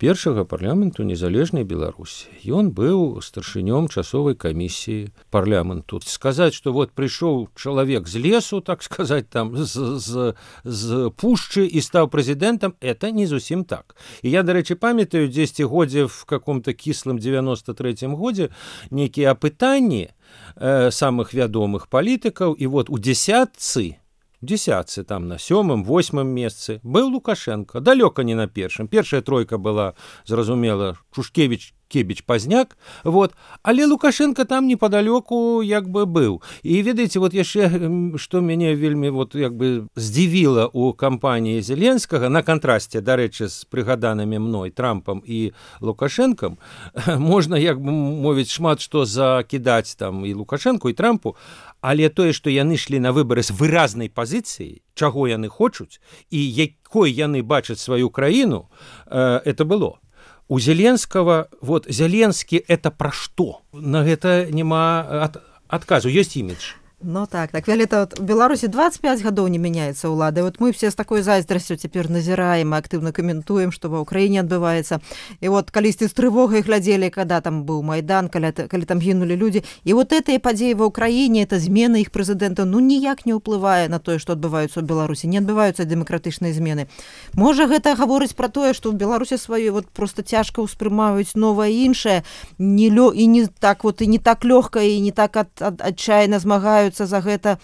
першага 0.00 0.44
парламенту 0.48 1.04
незалежнай 1.04 1.60
беларусі. 1.68 2.32
Ён 2.48 2.72
быў 2.72 3.20
старшынём 3.20 3.92
часовай 3.92 4.34
камісіі 4.34 5.12
парламенту. 5.28 6.00
Сказаць 6.00 6.56
что 6.56 6.72
вот 6.72 6.96
прыйшоў 6.96 7.52
чалавек 7.54 8.08
з 8.08 8.16
лесу 8.16 8.64
так 8.64 8.82
сказаць 8.82 9.28
там 9.28 9.52
з, 9.52 10.00
з, 10.00 10.34
з 10.64 11.12
пушчы 11.12 11.68
і 11.68 11.84
стаў 11.84 12.08
прэзідэнтам 12.08 12.80
это 12.80 13.12
не 13.12 13.28
зусім 13.28 13.68
так. 13.68 13.94
І 14.24 14.32
я 14.32 14.42
дарэчы 14.42 14.80
памятаю 14.80 15.28
дзесьці 15.28 15.68
годзе 15.68 16.08
в 16.08 16.24
каком-то 16.24 16.72
кіслым 16.72 17.20
93 17.20 18.08
годзе 18.16 18.48
нейкія 18.90 19.36
апытанні 19.36 20.08
э, 20.56 20.90
самых 20.90 21.36
вядомых 21.36 21.92
палітыкаў 21.92 22.56
і 22.56 22.66
вот 22.66 22.88
у 22.88 22.96
десятцы 22.96 24.00
десятцы 24.42 25.04
там 25.04 25.28
на 25.28 25.38
сёмым 25.38 25.84
восьмым 25.84 26.28
месцы. 26.28 26.80
Быў 26.82 27.08
лукашенко 27.08 27.80
далёка 27.80 28.22
не 28.22 28.34
на 28.34 28.46
першым 28.46 28.88
першая 28.88 29.22
тройка 29.22 29.58
была 29.58 29.94
зразумела 30.24 30.96
чушкевич 31.14 31.74
кебіч 31.90 32.22
пазняк 32.22 32.78
вот. 33.04 33.34
Але 33.62 33.86
лукашенко 33.86 34.44
там 34.44 34.66
неподалёку 34.66 35.62
як 35.62 35.88
бы 35.88 36.06
быў 36.06 36.40
і 36.62 36.82
ведаеце 36.82 37.18
вот 37.18 37.34
яшчэ 37.34 38.16
что 38.16 38.40
мяне 38.40 38.74
вельмі 38.74 39.10
вот 39.10 39.34
як 39.34 39.52
бы 39.52 39.88
здзівіла 39.96 40.70
у 40.72 40.92
кампаніі 40.92 41.62
зеленскага 41.62 42.28
на 42.28 42.42
кантрасце 42.42 43.00
дарэчы 43.02 43.48
з 43.48 43.66
прыгаданымі 43.66 44.38
мной 44.38 44.70
трампам 44.70 45.22
і 45.26 45.52
лукашэнкам 45.80 46.58
можна 47.18 47.58
як 47.58 47.82
бы 47.82 47.90
мовіць 47.90 48.54
шмат 48.54 48.80
што 48.80 49.04
закідаць 49.04 49.98
там 49.98 50.24
і 50.24 50.34
лукашэнку 50.34 50.88
і 50.88 50.94
трампу 50.94 51.36
але 51.80 52.08
тое 52.08 52.32
што 52.32 52.50
яны 52.50 52.76
ішлі 52.76 53.00
на 53.00 53.12
выбары 53.12 53.42
з 53.42 53.54
выразнай 53.56 54.08
пазіцыяй 54.08 54.82
чаго 54.94 55.28
яны 55.28 55.48
хочуць 55.48 56.00
і 56.30 56.38
якой 56.38 57.12
яны 57.12 57.42
бачаць 57.42 57.80
сваю 57.80 58.10
краіну 58.10 58.68
э, 59.06 59.40
это 59.44 59.64
было. 59.64 60.00
У 60.48 60.58
зеленскага 60.58 61.48
вот 61.60 61.86
зяленскі 61.88 62.64
это 62.68 62.90
пра 62.90 63.10
што? 63.10 63.62
На 63.72 64.02
гэта 64.02 64.50
няма 64.50 65.06
ад, 65.30 65.42
адказу 65.68 66.10
ёсць 66.10 66.36
імідж 66.36 66.79
Ну 67.02 67.26
так 67.26 67.50
так. 67.50 67.68
Вялета 67.68 68.00
вот, 68.00 68.20
беларусі 68.20 68.68
25 68.68 69.22
гадоў 69.24 69.48
не 69.48 69.56
мяняецца 69.56 70.12
ўлады 70.12 70.42
вот 70.44 70.60
мы 70.60 70.68
все 70.72 70.90
з 70.90 70.94
такой 70.94 71.22
зайздрасцю 71.22 71.76
цяпер 71.80 72.10
назіраем 72.10 72.76
актыўна 72.76 73.08
каментуем 73.12 73.72
што 73.72 73.88
ва 73.88 74.04
ўкраіне 74.04 74.44
адбываецца 74.44 75.00
і 75.40 75.48
вот 75.48 75.70
калісьці 75.72 76.08
з 76.08 76.12
трывогай 76.12 76.60
глядзелі 76.60 77.08
когда 77.08 77.40
там 77.40 77.64
быў 77.64 77.80
майдан 77.80 78.28
каля 78.28 78.52
калі 78.52 78.84
там 78.84 79.00
гінулі 79.00 79.32
людзі 79.32 79.64
і 79.84 79.96
вот 79.96 80.12
этой 80.12 80.36
падзеі 80.36 80.76
ва 80.76 80.92
ўкраіне 80.92 81.48
это 81.48 81.56
змены 81.56 82.04
іх 82.04 82.12
прэзідэнта 82.12 82.68
ну 82.68 82.84
ніяк 82.84 83.24
не 83.24 83.32
ўплывае 83.32 83.88
на 83.88 83.96
тое 83.96 84.20
што 84.20 84.36
адбываюцца 84.36 84.80
ў 84.80 84.84
беларусі 84.84 85.24
не 85.24 85.40
адбываюцца 85.40 85.88
дэмакратычныя 85.88 86.52
змены 86.52 86.84
можа 87.32 87.64
гэта 87.64 87.96
гаворыць 87.96 88.36
пра 88.36 88.52
тое 88.52 88.76
што 88.76 88.92
ў 88.92 89.00
беларусі 89.00 89.40
сваё 89.40 89.72
вот 89.72 89.88
просто 89.88 90.20
цяжка 90.20 90.60
ўспрымаюць 90.60 91.32
новае 91.32 91.72
іншае 91.80 92.28
не 92.60 92.92
лё 92.92 93.08
і 93.16 93.24
не 93.24 93.48
так 93.48 93.88
вот 93.88 94.04
і 94.04 94.06
не 94.06 94.20
так 94.20 94.44
лёгка 94.44 94.84
і 94.84 95.00
не 95.00 95.16
так 95.16 95.32
адчайна 95.40 96.36
змагаюць 96.36 96.89
змагаюцца 96.90 97.06
за 97.06 97.20
гэта 97.20 97.58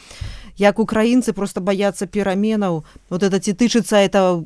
як 0.56 0.78
украінцы 0.78 1.32
просто 1.32 1.60
баяцца 1.60 2.06
пераменаў. 2.06 2.84
Вот 3.10 3.22
это 3.22 3.38
ці 3.40 3.52
тычыцца 3.52 3.96
это 3.98 4.44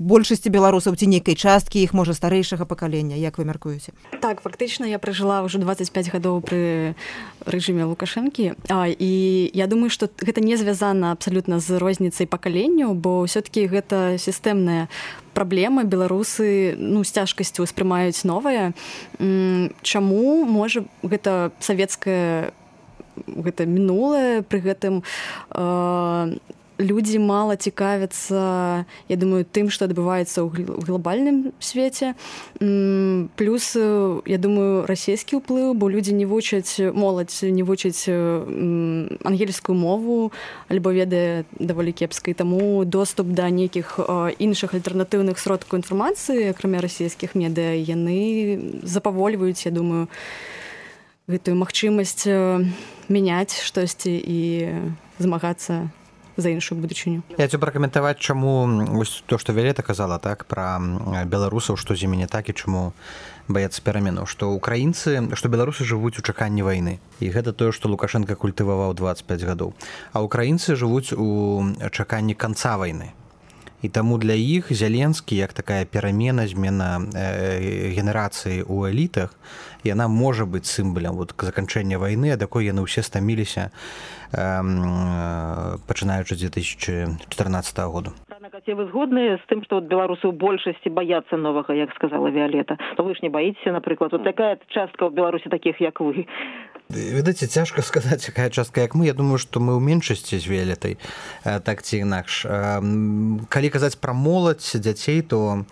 большасці 0.00 0.48
беларусаў 0.48 0.96
ці 0.96 1.06
нейкай 1.06 1.36
часткі 1.36 1.84
іх 1.84 1.92
можа 1.92 2.16
старэйшага 2.16 2.64
пакалення 2.64 3.16
як 3.20 3.36
вы 3.36 3.44
мяркуеце? 3.44 3.92
Так 4.24 4.40
фактычна 4.40 4.88
я 4.88 4.98
пражыла 4.98 5.44
ўжо 5.44 5.60
25 5.60 6.16
гадоў 6.16 6.40
пры 6.40 6.96
рэжыме 7.44 7.84
лукашэнкі. 7.84 8.56
А, 8.72 8.88
і 8.88 9.12
я 9.52 9.66
думаю 9.66 9.90
что 9.90 10.08
гэта 10.08 10.40
не 10.40 10.56
звязана 10.56 11.12
абсалютна 11.12 11.60
з 11.60 11.76
розніцай 11.76 12.24
пакаленняў 12.24 12.96
бо 12.96 13.28
ўсё-таки 13.28 13.68
гэта 13.68 14.16
сістэмная 14.16 14.88
праблема. 15.36 15.84
Беларусы 15.84 16.74
ну 16.80 17.04
з 17.04 17.12
цяжкасцю 17.12 17.68
успрымаюць 17.68 18.24
новае. 18.24 18.72
Чаму 19.84 20.44
можа 20.48 20.88
гэта 21.04 21.52
савецкая 21.60 22.56
гэта 23.26 23.66
мінулае 23.66 24.42
пры 24.42 24.60
гэтым 24.64 25.02
э, 25.02 26.38
людзі 26.80 27.20
мала 27.20 27.56
цікавяцца 27.56 28.84
я 29.08 29.16
думаю 29.16 29.44
тым 29.44 29.68
што 29.68 29.84
адбываецца 29.84 30.42
ў 30.42 30.64
глобальным 30.80 31.52
свеце. 31.60 32.16
Плюс 33.36 33.76
я 33.76 34.38
думаю 34.40 34.88
расійскі 34.88 35.44
ўплыў 35.44 35.76
бо 35.76 35.92
людзі 35.92 36.16
не 36.16 36.24
вучаць 36.24 36.80
моладзь 36.80 37.44
не 37.44 37.62
вучаць 37.62 38.08
ангельскую 38.08 39.76
мову 39.76 40.32
альбо 40.72 40.90
ведае 40.90 41.44
даволі 41.60 41.92
кепскай 41.92 42.34
таму 42.34 42.84
доступ 42.84 43.28
да 43.36 43.52
нейкіх 43.52 44.00
іншых 44.40 44.74
альтэрнатыўных 44.74 45.36
сродкаў 45.38 45.84
інфармацыі 45.84 46.50
акрамя 46.56 46.80
расійскіх 46.80 47.36
медыа 47.36 47.76
яны 47.76 48.80
запавольваюць 48.82 49.68
я 49.68 49.70
думаю 49.70 50.08
гэтую 51.30 51.54
магчымасць 51.54 52.26
мяняць 53.08 53.54
штосьці 53.62 54.12
і 54.18 54.40
змагацца 55.22 55.88
за 56.36 56.48
іншую 56.50 56.80
будучыню. 56.80 57.22
Я 57.38 57.44
хочу 57.44 57.58
пракаментаваць 57.58 58.18
чаму 58.18 58.66
вось 58.90 59.22
то 59.26 59.38
что 59.38 59.52
вялета 59.52 59.82
казала 59.82 60.18
так 60.18 60.44
про 60.44 60.80
беларусаў 61.26 61.76
што 61.76 61.94
з 61.94 62.08
імі 62.08 62.16
не 62.16 62.26
так 62.26 62.48
і 62.48 62.52
чаму 62.52 62.92
баяцца 63.48 63.82
пераменаў 63.82 64.26
што 64.26 64.50
украінцы 64.50 65.34
што 65.34 65.48
беларусы 65.48 65.84
жывуць 65.84 66.18
у 66.18 66.22
чаканні 66.22 66.62
вайны. 66.62 66.98
І 67.20 67.30
гэта 67.30 67.52
тое 67.52 67.72
што 67.72 67.88
лукашенко 67.88 68.34
культываваў 68.34 68.94
25 68.94 69.42
гадоў. 69.42 69.74
А 70.12 70.22
украінцы 70.22 70.74
жывуць 70.74 71.12
у 71.12 71.64
чаканні 71.90 72.34
канца 72.34 72.76
вайны. 72.76 73.12
І 73.82 73.88
таму 73.88 74.18
для 74.18 74.36
іх 74.36 74.72
зяленскі 74.72 75.36
як 75.36 75.52
такая 75.52 75.84
перамена 75.84 76.46
змена 76.46 77.00
э, 77.00 77.92
генерацыі 77.96 78.60
ў 78.68 78.92
элітах 78.92 79.32
яна 79.84 80.08
можа 80.08 80.46
быць 80.46 80.66
сімбалем 80.66 81.16
вот 81.16 81.34
заканчэння 81.38 81.98
вайны 81.98 82.34
ад 82.34 82.40
якой 82.40 82.66
яны 82.66 82.86
ўсе 82.86 83.02
стаміліся 83.02 83.70
пачынаючы 84.32 86.36
2014 86.36 87.78
году 87.90 88.14
ці 88.66 88.76
вы 88.76 88.86
згодныя 88.86 89.40
з 89.40 89.44
тым 89.48 89.64
што 89.64 89.80
беларусы 89.80 90.28
ў 90.28 90.36
большасці 90.36 90.92
баяцца 90.92 91.40
новага 91.40 91.74
як 91.74 91.90
сказала 91.96 92.28
віолета 92.28 92.76
то 92.96 93.02
вы 93.02 93.16
ж 93.16 93.20
не 93.22 93.32
баіцеся 93.32 93.72
напрыклад 93.72 94.12
вот 94.12 94.24
такая 94.24 94.60
частка 94.68 95.08
ў 95.08 95.10
беларусі 95.10 95.48
таких 95.48 95.80
як 95.80 96.00
вы. 96.00 96.28
Ведаце 96.90 97.46
цяжка 97.46 97.82
сказаць 97.82 98.28
якая 98.28 98.50
частка 98.50 98.82
як 98.82 98.94
мы. 98.94 99.06
Я 99.06 99.14
думаю 99.14 99.38
што 99.38 99.60
мы 99.60 99.74
ў 99.74 99.80
меншасці 99.80 100.38
з 100.38 100.46
віолетай 100.46 100.98
так 101.42 101.82
ці 101.82 102.04
інакш. 102.04 102.44
Калі 103.48 103.68
казаць 103.72 103.96
пра 103.96 104.12
моладзь 104.12 104.76
дзяцей 104.76 105.22
то 105.22 105.64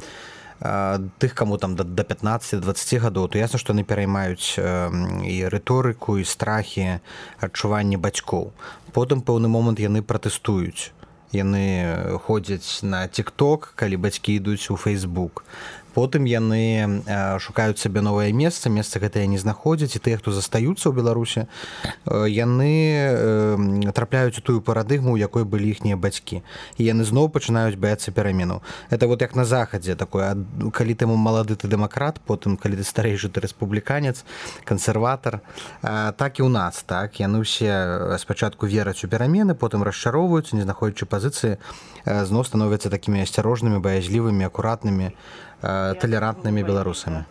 тых 0.61 1.35
кому 1.35 1.57
там 1.57 1.77
до 1.77 2.05
15 2.05 2.61
20 2.61 3.00
гадоў 3.00 3.29
то 3.29 3.38
ясна 3.38 3.59
што 3.59 3.73
яны 3.73 3.85
пераймаюць 3.85 4.59
і 4.59 5.37
рыторыку 5.47 6.19
і 6.19 6.25
страхі 6.25 6.99
адчуванні 7.38 7.97
бацькоў. 7.97 8.50
Потым 8.93 9.23
пэўны 9.23 9.47
момант 9.47 9.79
яны 9.79 10.03
пратэстуюць. 10.03 10.91
Яны 11.31 12.19
ходзяць 12.25 12.83
на 12.83 13.07
тик 13.07 13.31
ток 13.31 13.77
калі 13.77 13.97
бацькі 13.97 14.35
ідуць 14.41 14.71
у 14.73 14.77
фейсбук 14.77 15.45
потым 15.99 16.31
яны 16.31 17.02
шукаюць 17.43 17.83
сабе 17.83 17.99
новае 18.07 18.31
месца 18.31 18.71
месца 18.71 19.02
гэтае 19.02 19.26
не 19.26 19.38
знаходзяць 19.43 19.99
і 19.99 20.02
тыя 20.07 20.23
хто 20.23 20.31
застаюцца 20.31 20.87
ў 20.87 20.95
беларусе 20.95 21.50
яны 22.07 23.90
трапляюць 23.90 24.38
у 24.38 24.43
тую 24.47 24.62
парадыгму 24.62 25.19
у 25.19 25.19
якой 25.19 25.43
былі 25.43 25.67
іхнія 25.75 25.99
бацькі. 25.99 26.47
І 26.78 26.87
яны 26.87 27.02
зноў 27.02 27.35
пачынаюць 27.35 27.75
баяцца 27.75 28.14
перамену 28.14 28.62
это 28.95 29.11
вот 29.11 29.26
як 29.26 29.35
на 29.35 29.43
захадзе 29.43 29.99
такое 29.99 30.38
калі 30.71 30.95
таму 30.95 31.19
малады 31.19 31.59
ты 31.59 31.67
дэмакрат 31.67 32.23
потым 32.23 32.55
калі 32.55 32.78
ты 32.78 32.87
старэйшы 32.87 33.35
ты 33.35 33.43
рэспубліканец 33.43 34.23
кансерватар. 34.62 35.43
Так 35.83 36.38
і 36.38 36.47
ў 36.47 36.50
нас 36.55 36.87
так? 36.87 37.19
Яны 37.19 37.43
ўсе 37.43 38.14
спачатку 38.23 38.71
вераць 38.71 39.02
у 39.02 39.11
перамены 39.11 39.59
потым 39.59 39.83
расчароўваюцца 39.83 40.55
не 40.55 40.62
знаходзячы 40.62 41.11
пазіцыі 41.11 41.59
зноў 42.07 42.47
становяцца 42.47 42.87
такімі 42.87 43.26
асцярожнымі 43.26 43.83
баязлівымі 43.83 44.47
акуратнымі 44.47 45.17
талерантнымі 45.62 46.62
беларусамі 46.62 47.25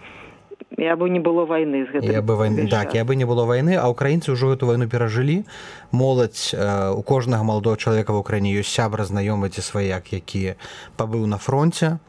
я 0.77 0.95
бы 0.95 1.09
не 1.09 1.19
было 1.19 1.45
войны 1.45 1.87
я 2.01 2.21
бы 2.21 2.35
войны 2.35 2.67
так 2.69 2.93
я 2.93 3.03
бы 3.03 3.15
не 3.15 3.25
было 3.25 3.45
войны 3.45 3.75
а 3.75 3.89
украінцы 3.89 4.31
ўжо 4.31 4.53
эту 4.53 4.67
войну 4.67 4.87
перажылі 4.87 5.45
моладзь 5.91 6.53
у 6.53 7.01
кожнага 7.01 7.43
маладого 7.43 7.77
чалавека 7.77 8.13
в 8.13 8.17
украіне 8.21 8.53
ёсць 8.53 8.69
сябра 8.69 9.03
знаёмы 9.03 9.49
ці 9.49 9.61
сваяк 9.61 10.13
які 10.13 10.55
пабыў 10.97 11.25
на 11.25 11.37
фронте. 11.37 11.99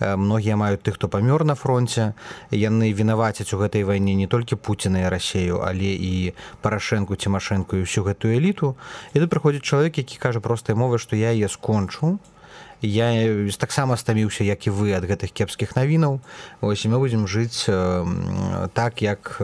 Многія 0.00 0.56
маюць 0.56 0.80
тых 0.80 0.96
хто 0.96 1.08
памёр 1.08 1.44
на 1.44 1.54
фронте. 1.54 2.14
Яны 2.50 2.92
вінавацяць 2.92 3.52
у 3.52 3.60
гэтай 3.60 3.84
вайне 3.84 4.14
не 4.14 4.26
толькі 4.26 4.56
пуціна 4.56 5.06
і 5.06 5.08
рассею 5.08 5.60
але 5.62 5.94
і 5.94 6.34
парашэнку 6.62 7.14
цімашэнку 7.16 7.76
і 7.76 7.84
ўсю 7.84 8.02
гэтую 8.02 8.34
эліту 8.34 8.74
і 9.14 9.20
тут 9.20 9.30
прыходзіць 9.30 9.62
чалавек 9.62 9.98
які 9.98 10.18
кажа 10.18 10.40
простай 10.40 10.74
мовы 10.74 10.98
што 10.98 11.16
я 11.16 11.30
яе 11.30 11.48
скончу 11.48 12.18
я 12.82 13.08
таксама 13.58 13.96
стаміўся 13.96 14.44
як 14.44 14.66
і 14.66 14.70
вы 14.70 14.92
ад 14.96 15.04
гэтых 15.04 15.32
кепскіх 15.32 15.76
навінаў. 15.76 16.20
Ось 16.60 16.84
і 16.84 16.92
мы 16.92 16.98
будзем 16.98 17.26
жыць 17.26 17.64
так 18.74 19.02
як 19.02 19.40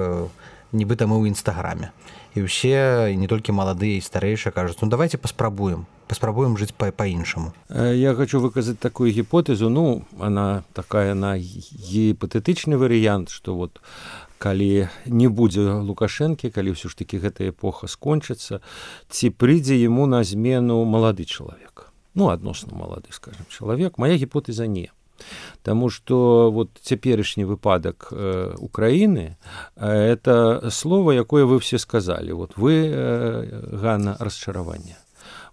нібыта 0.73 1.07
мы 1.07 1.21
ў 1.21 1.37
нстаграме 1.37 1.92
і 2.35 2.49
ўсе 2.49 3.12
не 3.12 3.29
толькі 3.29 3.53
маладыя 3.53 4.01
і 4.01 4.05
старэйшыя 4.05 4.53
кажуць 4.57 4.81
ну 4.81 4.88
давайте 4.88 5.21
паспрабуем 5.21 5.85
паспрабуем 6.09 6.57
жыць 6.57 6.73
па-іншаму 6.73 7.53
я 7.68 8.14
хочу 8.16 8.40
выказаць 8.40 8.81
такую 8.81 9.12
гіпотэзу 9.12 9.68
ну 9.68 10.05
она 10.18 10.64
такая 10.73 11.14
на 11.14 11.37
гіпатэтычны 11.37 12.81
варыянт 12.81 13.29
что 13.29 13.55
вот 13.55 13.85
калі 14.40 14.88
не 15.07 15.29
будзе 15.29 15.61
лукашэнкі 15.85 16.51
калі 16.51 16.73
ўсё 16.73 16.88
ж 16.88 16.97
таки 17.05 17.21
гэта 17.21 17.53
эпоха 17.53 17.87
скончыцца 17.87 18.64
ці 19.12 19.31
прыйдзе 19.37 19.77
яму 19.77 20.09
на 20.09 20.25
змену 20.25 20.83
малады 20.88 21.29
чалавек 21.29 21.91
ну 22.14 22.29
адносна 22.29 22.77
малады 22.77 23.11
скажем 23.11 23.46
чалавек 23.48 23.98
моя 23.98 24.16
гіпотэза 24.16 24.66
не. 24.66 24.90
Таму 25.62 25.90
што 25.90 26.51
вот 26.51 26.70
цяперашні 26.83 27.44
выпадак 27.44 28.09
э, 28.11 28.55
Украіны 28.59 29.37
э, 29.77 29.87
это 29.87 30.70
слово 30.70 31.12
якое 31.12 31.44
вы 31.44 31.59
все 31.61 31.79
сказалі 31.79 32.33
вот 32.33 32.57
вы 32.57 32.90
э, 32.90 33.77
Ганна 33.77 34.16
расчаравання 34.18 34.96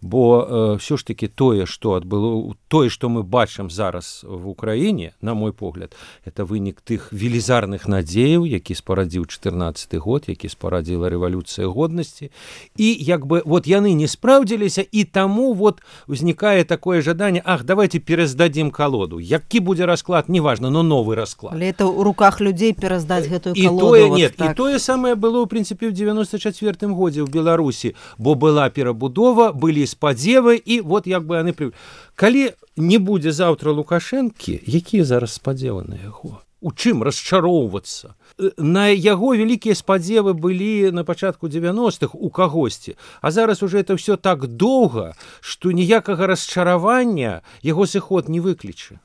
бо 0.01 0.47
э, 0.49 0.77
все 0.77 0.97
ж 0.97 1.05
таки 1.05 1.27
тое 1.27 1.65
что 1.65 1.93
адбыло 1.93 2.55
тое 2.67 2.89
что 2.89 3.09
мы 3.09 3.23
бачым 3.23 3.69
зараз 3.69 4.25
в 4.27 4.47
украіне 4.47 5.11
на 5.21 5.33
мой 5.33 5.51
погляд 5.51 5.95
это 6.25 6.45
вынік 6.45 6.81
тых 6.81 7.11
велізарных 7.11 7.87
надзеяў 7.87 8.45
які 8.45 8.75
спарадзіў 8.75 9.25
14 9.25 9.95
год 9.95 10.25
які 10.27 10.49
спарадзіла 10.49 11.09
рэвалюцыя 11.09 11.67
годнасці. 11.67 12.31
І 12.77 12.87
як 12.99 13.25
бы 13.25 13.41
вот 13.45 13.67
яны 13.67 13.93
не 13.93 14.07
спраўдзіліся 14.07 14.85
і 14.91 15.03
таму 15.03 15.53
вот 15.53 15.81
узнікае 16.07 16.63
такое 16.63 17.01
жаданне 17.01 17.41
ах 17.45 17.63
давайте 17.63 17.99
пераздадзім 17.99 18.71
колоду 18.71 19.19
які 19.19 19.59
будзе 19.59 19.85
расклад 19.85 20.29
неважно 20.29 20.69
но 20.69 20.83
новы 20.83 21.15
расклад. 21.15 21.53
Але 21.53 21.69
это 21.69 21.85
у 21.85 22.03
руках 22.03 22.41
людзей 22.41 22.73
пераздаць 22.73 23.27
гэтую 23.27 23.53
і 23.55 23.67
тое 23.67 24.05
вот 24.07 24.17
нет 24.17 24.35
так. 24.35 24.51
і 24.51 24.55
тое 24.55 24.79
самае 24.79 25.15
было 25.15 25.43
ў 25.43 25.47
прынцыпе 25.47 25.89
ў 25.89 25.93
94 25.93 26.93
годзе 26.93 27.21
ў 27.23 27.29
беларусі 27.29 27.95
бо 28.17 28.35
была 28.35 28.69
перабудова 28.69 29.51
былі 29.53 29.85
спадзевы 29.89 30.55
і 30.57 30.81
вот 30.81 31.07
як 31.07 31.25
бы 31.25 31.41
яны 31.41 31.55
пры 31.57 31.71
калі 32.15 32.53
не 32.77 33.01
будзе 33.01 33.33
заўтра 33.33 33.73
лукашэнкі 33.73 34.61
якія 34.63 35.03
зараз 35.03 35.35
спадзевы 35.41 35.83
на 35.89 35.97
яго 35.97 36.39
у 36.61 36.71
чым 36.71 37.03
расчароўвацца 37.07 38.15
на 38.57 38.87
яго 38.91 39.33
вялікія 39.35 39.75
спадзевы 39.75 40.33
былі 40.33 40.91
на 40.91 41.03
пачатку 41.03 41.47
90-х 41.47 42.13
у 42.13 42.29
кагосьці 42.29 42.95
а 43.21 43.31
зараз 43.31 43.63
уже 43.63 43.79
это 43.79 43.95
все 43.95 44.17
так 44.17 44.47
доўга 44.47 45.15
што 45.39 45.71
ніякага 45.71 46.27
расчаравання 46.27 47.41
яго 47.63 47.85
сыход 47.85 48.29
не 48.29 48.39
выклічы 48.39 48.99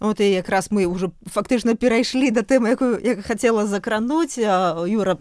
Ну, 0.00 0.08
вот 0.08 0.20
і 0.20 0.30
якраз 0.30 0.70
мы 0.70 0.86
уже 0.86 1.10
фактычна 1.26 1.74
перайшлі 1.74 2.30
да 2.30 2.42
тэмы 2.42 2.72
якую 2.76 3.00
як 3.02 3.24
хацела 3.24 3.66
закрануць 3.66 4.38
юра 4.38 5.18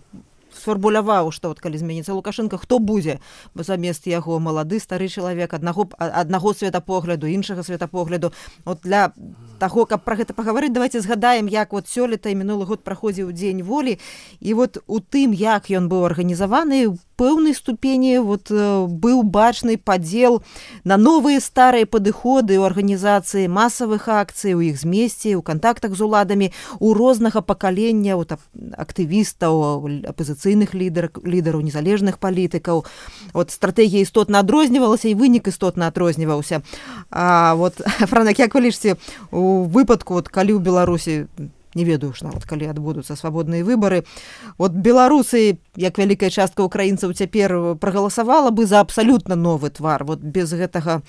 сфармуляваў 0.57 1.31
што 1.31 1.53
вот 1.53 1.61
калі 1.61 1.77
зменіцца 1.77 2.17
лукашенко 2.17 2.57
хто 2.57 2.79
будзе 2.79 3.19
замест 3.55 4.07
яго 4.07 4.39
малады 4.39 4.79
стары 4.79 5.07
чалавек 5.07 5.53
аднаго 5.53 5.87
аднаго 5.97 6.53
светапогляду 6.53 7.27
іншага 7.27 7.63
светапогляду. 7.63 8.33
От 8.65 8.81
для 8.83 9.13
таго 9.59 9.85
каб 9.85 10.03
пра 10.03 10.17
гэта 10.17 10.33
пагаварыць 10.33 10.73
давайте 10.73 11.01
згадаем 11.01 11.47
як 11.47 11.73
вот 11.73 11.87
сёлета 11.87 12.29
і 12.29 12.39
мінулы 12.39 12.65
год 12.65 12.83
праходзіў 12.83 13.31
дзень 13.31 13.63
волі. 13.63 13.99
І 14.39 14.53
вот 14.53 14.81
у 14.87 14.99
тым 14.99 15.33
як 15.33 15.69
ён 15.69 15.89
быў 15.89 16.05
арганізаваны 16.05 16.97
пэўнай 17.17 17.53
ступені 17.57 18.19
вот 18.19 18.51
э, 18.53 18.85
быў 18.85 19.23
бачны 19.23 19.77
падзел 19.77 20.43
на 20.85 20.97
новыя 20.97 21.41
старыя 21.41 21.89
падыходы 21.89 22.61
ў 22.61 22.63
арганізацыі 22.69 23.49
масавых 23.49 24.07
акцый 24.07 24.53
у 24.53 24.61
іх 24.61 24.77
змесце 24.77 25.33
у 25.33 25.41
кантактах 25.41 25.97
з 25.97 26.01
уладамі 26.05 26.53
у 26.79 26.93
рознага 26.93 27.41
пакалення 27.41 28.15
вот 28.15 28.37
актывістаў 28.77 30.07
апозіцыйных 30.13 30.77
лідар 30.77 31.09
лідараў 31.25 31.65
незалежных 31.65 32.21
палітыкаў. 32.21 32.85
Вот 33.33 33.51
стратегія 33.51 34.05
істотна 34.05 34.39
адрознівалася 34.45 35.09
і 35.09 35.15
вынік 35.15 35.47
істотна 35.47 35.87
адрозніваўся. 35.87 36.61
Вот 37.09 37.81
франак 38.11 38.39
як 38.39 38.53
вы 38.53 38.69
лічце 38.69 38.97
у 39.31 39.65
выпадку 39.65 40.13
вот 40.13 40.29
калі 40.29 40.57
ў 40.57 40.61
беларусі 40.61 41.25
не 41.75 41.83
ведаю 41.83 42.13
ж 42.13 42.23
нават 42.23 42.45
калі 42.45 42.69
адбудуцца 42.71 43.15
свабодныя 43.15 43.63
выбары. 43.63 44.03
Вот 44.57 44.71
беларусы 44.71 45.59
як 45.75 45.97
вялікая 45.97 46.29
частка 46.29 46.63
украінцаў 46.63 47.13
цяпер 47.13 47.75
прагаласавала 47.77 48.51
бы 48.51 48.65
за 48.65 48.79
абсалютна 48.79 49.35
новы 49.35 49.69
твар. 49.69 50.03
Вот 50.03 50.19
без 50.19 50.53
гэтага 50.53 51.01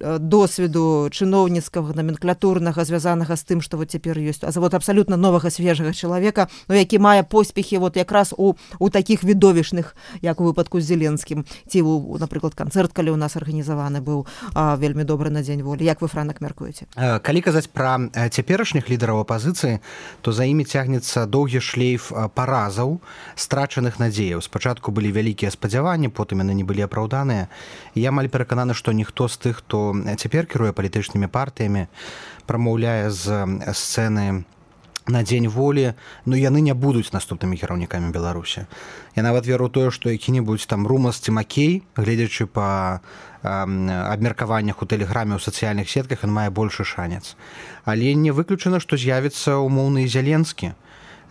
досведу 0.00 1.08
чыноўніцкага 1.12 1.94
номенклатурнага 1.94 2.84
звязанага 2.84 3.36
з 3.36 3.44
тым 3.44 3.60
што 3.60 3.76
вот 3.76 3.90
цяпер 3.90 4.18
ёсць. 4.18 4.42
А 4.42 4.50
завод 4.50 4.74
абсалютна 4.74 5.16
новага 5.16 5.50
свежага 5.50 5.92
чалавека 5.92 6.48
но 6.68 6.74
які 6.74 6.98
мае 6.98 7.22
поспехі 7.22 7.78
вот 7.78 7.96
якраз 7.96 8.34
у 8.36 8.54
у 8.78 8.90
такіх 8.90 9.24
відовішных 9.24 9.96
як 10.22 10.40
у 10.40 10.44
выпадку 10.44 10.80
з 10.80 10.84
зеленскім. 10.84 11.44
Ці 11.68 11.82
у 11.82 12.18
напрыклад 12.18 12.54
канцэрт 12.54 12.92
калі 12.92 13.10
у 13.10 13.16
нас 13.16 13.36
арганізаваны 13.36 14.00
быў 14.00 14.26
а, 14.54 14.76
вельмі 14.76 15.04
добры 15.04 15.30
на 15.30 15.42
дзень 15.42 15.62
волі. 15.62 15.84
Як 15.84 16.00
вы 16.00 16.08
франак 16.08 16.40
мяркуеце? 16.40 16.86
Калі 16.96 17.40
казаць 17.40 17.68
пра 17.68 18.00
цяперашніх 18.30 18.90
лідараў 18.90 19.20
апазіцыі 19.20 19.78
то 20.20 20.32
за 20.32 20.44
імі 20.44 20.64
цягнецца 20.64 21.26
доўгі 21.26 21.60
шлейф 21.60 22.12
паразаў 22.34 23.00
страчаных 23.36 24.00
надзеяў. 24.00 24.40
Спачатку 24.40 24.90
былі 24.90 25.12
вялікія 25.12 25.50
спадзяванні 25.50 26.08
потым 26.08 26.42
яны 26.42 26.54
не 26.54 26.64
былі 26.64 26.88
апраўданыя. 26.88 27.48
Я 27.94 28.08
амаль 28.08 28.32
перакананы 28.32 28.74
што 28.74 28.92
ніхто 28.92 29.28
з 29.28 29.36
тых 29.36 29.60
хто 29.60 29.89
цяпер 30.16 30.46
кіруе 30.46 30.72
палітычнымі 30.72 31.28
партыямі 31.28 31.86
прамаўляе 32.46 33.10
з 33.10 33.44
сцэны 33.72 34.44
на 35.10 35.22
дзень 35.22 35.48
волі 35.48 35.94
но 36.26 36.36
яны 36.36 36.60
не 36.60 36.74
будуць 36.74 37.12
наступнымі 37.12 37.56
кіраўнікамі 37.56 38.12
беларусі 38.14 38.66
я 39.16 39.22
нават 39.22 39.46
веру 39.46 39.68
тое 39.68 39.90
што 39.90 40.10
які-небудзь 40.10 40.66
там 40.66 40.86
румасці 40.86 41.34
макей 41.34 41.82
гледзячы 41.96 42.46
па 42.46 43.00
абмеркаваннях 43.42 44.82
у 44.82 44.86
тэлеграме 44.86 45.36
ў 45.36 45.40
сацыяльных 45.40 45.88
сетках 45.88 46.24
ён 46.28 46.32
мае 46.32 46.50
большы 46.52 46.84
шанец. 46.84 47.36
Але 47.84 48.12
не 48.14 48.36
выключана 48.36 48.80
што 48.80 49.00
з'явіцца 49.00 49.56
умоўны 49.56 50.04
зяленскі 50.04 50.76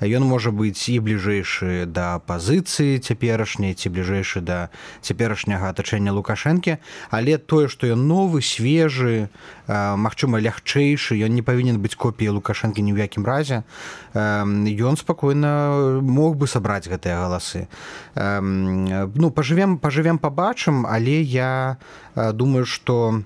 ён 0.01 0.23
можа 0.23 0.51
быць 0.55 0.87
і 0.87 0.99
бліжэйшы 1.03 1.83
да 1.85 2.19
пазіцыі 2.23 3.03
цяперашняй 3.03 3.75
ці 3.75 3.91
бліжэйшы 3.91 4.39
да 4.39 4.71
цяперашняга 5.03 5.69
атачэння 5.75 6.15
лукашэнкі. 6.15 6.79
Але 7.11 7.37
тое 7.37 7.67
што 7.67 7.87
ён 7.91 8.07
новы 8.07 8.41
свежы 8.41 9.27
магчыма 9.67 10.39
лягчэйшы 10.39 11.19
ён 11.19 11.35
не 11.35 11.43
павінен 11.43 11.83
быць 11.83 11.99
копіяй 11.99 12.31
лукашэнкі 12.31 12.79
ні 12.79 12.95
ў 12.95 13.03
якім 13.03 13.27
разе 13.27 13.67
ён 14.15 14.95
спакойна 14.95 15.99
мог 16.01 16.39
бы 16.39 16.47
сабраць 16.47 16.87
гэтыя 16.87 17.19
галасы. 17.19 17.67
Ну 18.15 19.27
пажывем 19.35 19.77
пажывем 19.77 20.17
пабачым 20.17 20.87
але 20.87 21.21
я 21.21 21.77
думаю 22.15 22.65
што 22.65 23.21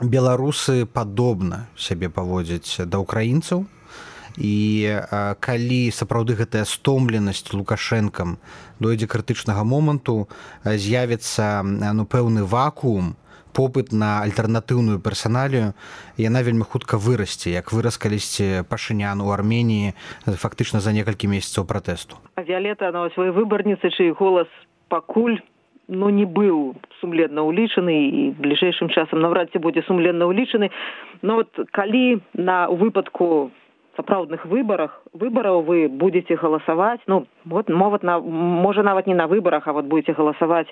беларусы 0.00 0.84
падобна 0.84 1.68
сябе 1.76 2.08
паводзяць 2.08 2.84
да 2.84 3.00
ўкраінцаў 3.00 3.64
і 4.36 4.56
калі 5.40 5.80
сапраўды 5.90 6.36
гэтая 6.36 6.64
стомленасць 6.64 7.52
лукашэнкам 7.52 8.38
дойдзе 8.80 9.08
крытычнага 9.08 9.64
моманту 9.64 10.28
з'явіцца 10.64 11.62
ну 11.64 12.04
пэўны 12.04 12.44
вакуум 12.44 13.16
попыт 13.56 13.92
на 13.92 14.20
альтэрнатыўную 14.20 15.00
персаналію 15.00 15.72
яна 16.20 16.44
вельмі 16.44 16.68
хутка 16.68 17.00
вырасце 17.00 17.56
як 17.56 17.72
вырас 17.72 17.96
калісьці 17.96 18.68
пашынян 18.68 19.24
у 19.24 19.32
арменії 19.32 19.96
фактычна 20.28 20.80
за 20.84 20.92
некалькі 20.92 21.32
месяцаў 21.32 21.64
пратэсту. 21.64 22.20
Авіялета 22.36 22.92
на 22.92 23.08
свой 23.16 23.32
выбарніцы 23.32 23.88
чый 23.96 24.12
голас 24.12 24.48
пакуль 24.88 25.40
но 25.88 26.10
не 26.10 26.26
быў 26.26 26.74
сумленна 27.00 27.46
ўлічаны 27.46 27.94
і 27.94 28.22
бліжэйшым 28.36 28.90
часам 28.90 29.22
наўрад 29.22 29.54
ці 29.54 29.62
будзе 29.62 29.86
сумленна 29.86 30.26
ўлічаны. 30.26 30.70
Но 31.22 31.40
вот 31.40 31.48
калі 31.70 32.20
на 32.34 32.66
выпадку 32.68 33.50
сапраўдных 33.96 34.44
выбарах 34.44 35.02
выбараў 35.20 35.62
вы 35.62 35.88
будете 35.88 36.36
галасаваць 36.36 37.00
ну 37.06 37.26
вот 37.44 37.68
моват 37.68 38.02
на 38.02 38.18
можа 38.20 38.82
нават 38.82 39.06
не 39.06 39.14
на 39.14 39.26
выбарах 39.26 39.68
а 39.68 39.72
вот 39.72 39.84
будете 39.84 40.12
галасаваць 40.12 40.66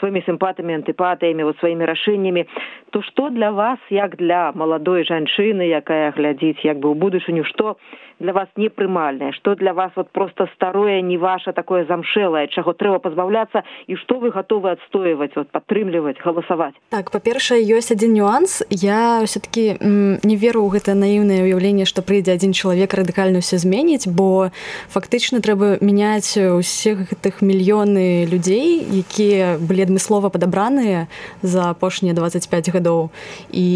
сваімі 0.00 0.22
сімпатамі 0.26 0.78
антыпатыямі 0.80 1.44
вот 1.44 1.58
сваімі 1.58 1.84
рашэннямі 1.84 2.46
то 2.90 3.02
што 3.02 3.30
для 3.30 3.50
вас 3.52 3.78
як 3.90 4.16
для 4.16 4.52
маладой 4.54 5.04
жанчыны 5.04 5.68
якая 5.68 6.12
глядзіць 6.12 6.64
як 6.64 6.78
бы 6.80 6.90
ў 6.90 6.94
будучыню 6.98 7.44
што 7.44 7.76
для 8.18 8.32
вас 8.32 8.48
непрымальнае 8.56 9.32
что 9.32 9.54
для 9.54 9.72
вас 9.72 9.92
вот 9.96 10.10
просто 10.10 10.48
старое 10.54 11.00
не 11.00 11.18
ваше 11.18 11.52
такое 11.52 11.84
замшэлае 11.84 12.48
чаго 12.48 12.72
трэба 12.72 12.98
пазбаўляцца 12.98 13.62
і 13.86 13.96
што 13.96 14.18
вы 14.18 14.30
готовы 14.30 14.72
адстойваць 14.76 15.36
вот 15.36 15.50
падтрымліваць 15.50 16.20
галасаваць 16.24 16.74
так 16.90 17.10
па-першае 17.10 17.60
ёсць 17.60 17.92
адзін 17.92 18.16
нюанс. 18.16 18.62
Я 18.70 19.22
все-таки 19.24 19.76
не 19.80 20.36
веру 20.36 20.64
ў 20.64 20.78
гэта 20.78 20.94
наіўнае 20.94 21.44
ўяўленне 21.44 21.84
што 21.84 22.02
прыйдзе 22.02 22.34
адзін 22.36 22.52
чалавек 22.52 22.94
радыкальна 22.94 23.44
ўсё 23.44 23.60
зменіць 23.60 23.85
бо 24.06 24.50
фактычна 24.90 25.40
трэба 25.40 25.78
мяняць 25.80 26.34
усіх 26.36 27.06
гэтых 27.10 27.40
мільёны 27.40 28.26
людзей 28.26 28.82
якія 28.82 29.58
былі 29.62 29.86
адмыслова 29.86 30.28
падабраныя 30.28 31.06
за 31.42 31.70
апошнія 31.70 32.14
25 32.14 32.74
гадоў 32.74 33.10
і 33.52 33.66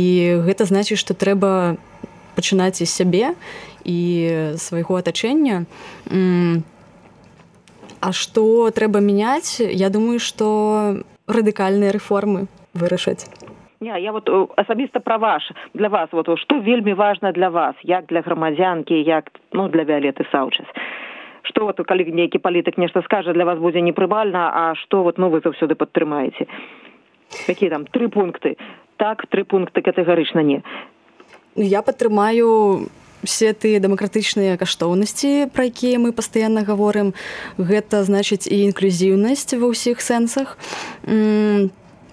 гэта 0.42 0.66
значыць 0.66 0.98
што 0.98 1.14
трэба 1.14 1.78
пачынаць 2.34 2.80
з 2.82 2.88
сябе 2.88 3.34
і 3.84 3.98
свайго 4.56 4.96
атачэння. 4.96 5.66
А 8.00 8.12
што 8.16 8.70
трэба 8.72 9.04
мяняць, 9.04 9.60
я 9.60 9.92
думаю, 9.92 10.18
што 10.24 11.04
радыкальныя 11.28 11.92
рэформы 11.92 12.48
вырашаць. 12.72 13.28
Не, 13.80 13.96
я 14.00 14.12
вот 14.12 14.28
асабіста 14.60 15.00
пра 15.00 15.16
ваш 15.16 15.52
для 15.72 15.88
вас 15.88 16.10
вот 16.12 16.28
што 16.38 16.60
вельмі 16.60 16.92
важна 16.92 17.32
для 17.32 17.48
вас 17.48 17.74
як 17.82 18.06
для 18.06 18.20
грамадзянкі 18.20 18.92
як 18.92 19.30
ну 19.52 19.68
для 19.68 19.84
віолеты 19.84 20.28
саўчас 20.30 20.66
что 21.48 21.64
вот 21.64 21.80
калі 21.80 22.04
нейкі 22.12 22.38
палітык 22.44 22.76
нешта 22.76 23.00
скажа 23.02 23.32
для 23.32 23.44
вас 23.44 23.58
будзе 23.58 23.80
непрыбальна 23.80 24.52
а 24.52 24.74
што 24.74 25.02
вот 25.02 25.16
ну 25.16 25.30
вы 25.30 25.40
заўсёды 25.40 25.80
падтрымаеце 25.80 26.44
якія 27.48 27.70
там 27.70 27.86
тры 27.86 28.08
пункты? 28.08 28.56
Так 28.98 29.24
тры 29.32 29.44
пункты 29.44 29.80
катэгарычна 29.80 30.40
не. 30.40 30.62
Я 31.56 31.80
падтрымаю 31.80 32.90
все 33.24 33.52
тыя 33.56 33.80
дэмакратычныя 33.80 34.60
каштоўнасці 34.60 35.48
пра 35.56 35.72
якія 35.72 35.96
мы 35.96 36.12
пастаянна 36.12 36.68
гаворым 36.68 37.16
гэта 37.56 38.04
значыць 38.04 38.44
і 38.44 38.60
інклюзіўнасць 38.68 39.56
ва 39.56 39.72
ўсіх 39.72 40.04
сэнсах 40.04 40.56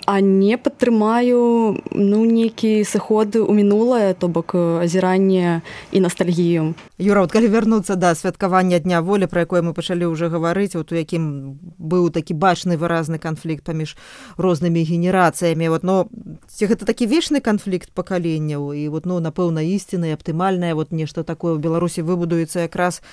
а 0.07 0.21
не 0.21 0.55
падтрымаю 0.55 1.83
ну 1.91 2.19
нейкі 2.23 2.87
сыходы 2.87 3.43
ў 3.43 3.51
мінулае 3.51 4.15
то 4.15 4.31
бок 4.31 4.55
азіранне 4.55 5.59
і 5.91 5.99
ностальгію 5.99 6.79
юра 6.95 7.27
вот 7.27 7.35
калі 7.35 7.51
вярнуцца 7.51 7.99
да 7.99 8.15
святкавання 8.15 8.79
дня 8.79 9.03
волі 9.03 9.27
пра 9.27 9.43
якое 9.43 9.59
мы 9.59 9.75
пачалі 9.75 10.07
ўжо 10.07 10.31
гаварыць 10.31 10.79
вот 10.79 10.95
у 10.95 10.95
якім 10.95 11.59
быў 11.75 12.07
такі 12.07 12.39
бачны 12.39 12.79
выразны 12.79 13.19
канфлікт 13.19 13.67
паміж 13.67 13.99
рознымі 14.39 14.79
генерацыямі 14.87 15.67
вот 15.75 15.83
но 15.83 16.07
ці 16.47 16.71
гэта 16.71 16.87
такі 16.87 17.03
вечны 17.11 17.43
канфлікт 17.43 17.91
пакаленняў? 17.91 18.71
І 18.71 18.87
вот 18.87 19.03
ну 19.03 19.19
напэўна 19.19 19.59
ісціна 19.59 20.15
аптымальная 20.15 20.71
вот 20.71 20.95
нешта 20.95 21.27
такое 21.27 21.53
ў 21.53 21.59
беларусі 21.59 22.07
выбудуецца 22.07 22.63
якраз 22.63 23.03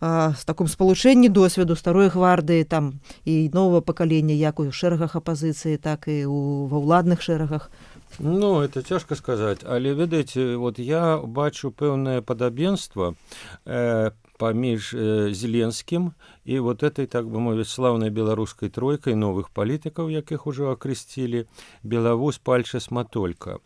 а, 0.00 0.32
з 0.32 0.48
таком 0.48 0.64
спалучэнні 0.64 1.28
досведу 1.28 1.76
старой 1.76 2.08
гвардыі 2.08 2.64
там 2.64 3.04
і 3.28 3.52
нового 3.52 3.84
пакалення 3.84 4.32
як 4.32 4.64
у 4.64 4.72
шэрагах 4.72 5.12
апазіцыі 5.12 5.76
так 5.76 6.08
і 6.08 6.24
у 6.24 6.37
ва 6.68 6.78
ўладных 6.78 7.22
шэрагах? 7.22 7.70
Ну 8.18 8.60
это 8.60 8.82
цяжка 8.82 9.14
сказаць 9.14 9.62
але 9.62 9.94
ведаеце 9.94 10.56
вот 10.56 10.78
я 10.78 11.18
бачу 11.18 11.70
пэўнае 11.70 12.22
падабенства 12.22 13.14
э, 13.64 14.10
паміж 14.38 14.94
э, 14.94 15.30
зеленскім 15.34 16.14
і 16.44 16.58
вот 16.58 16.82
этой 16.82 17.06
так 17.06 17.28
бы 17.28 17.38
мовіць 17.38 17.68
слаўнай 17.68 18.10
беларускай 18.10 18.70
тройкай 18.70 19.14
новых 19.14 19.50
палітыкаў 19.50 20.10
якіх 20.10 20.46
ужо 20.46 20.70
акрысцілі 20.72 21.46
белавуз 21.82 22.38
пальчас 22.38 22.90
матолька 22.90 23.58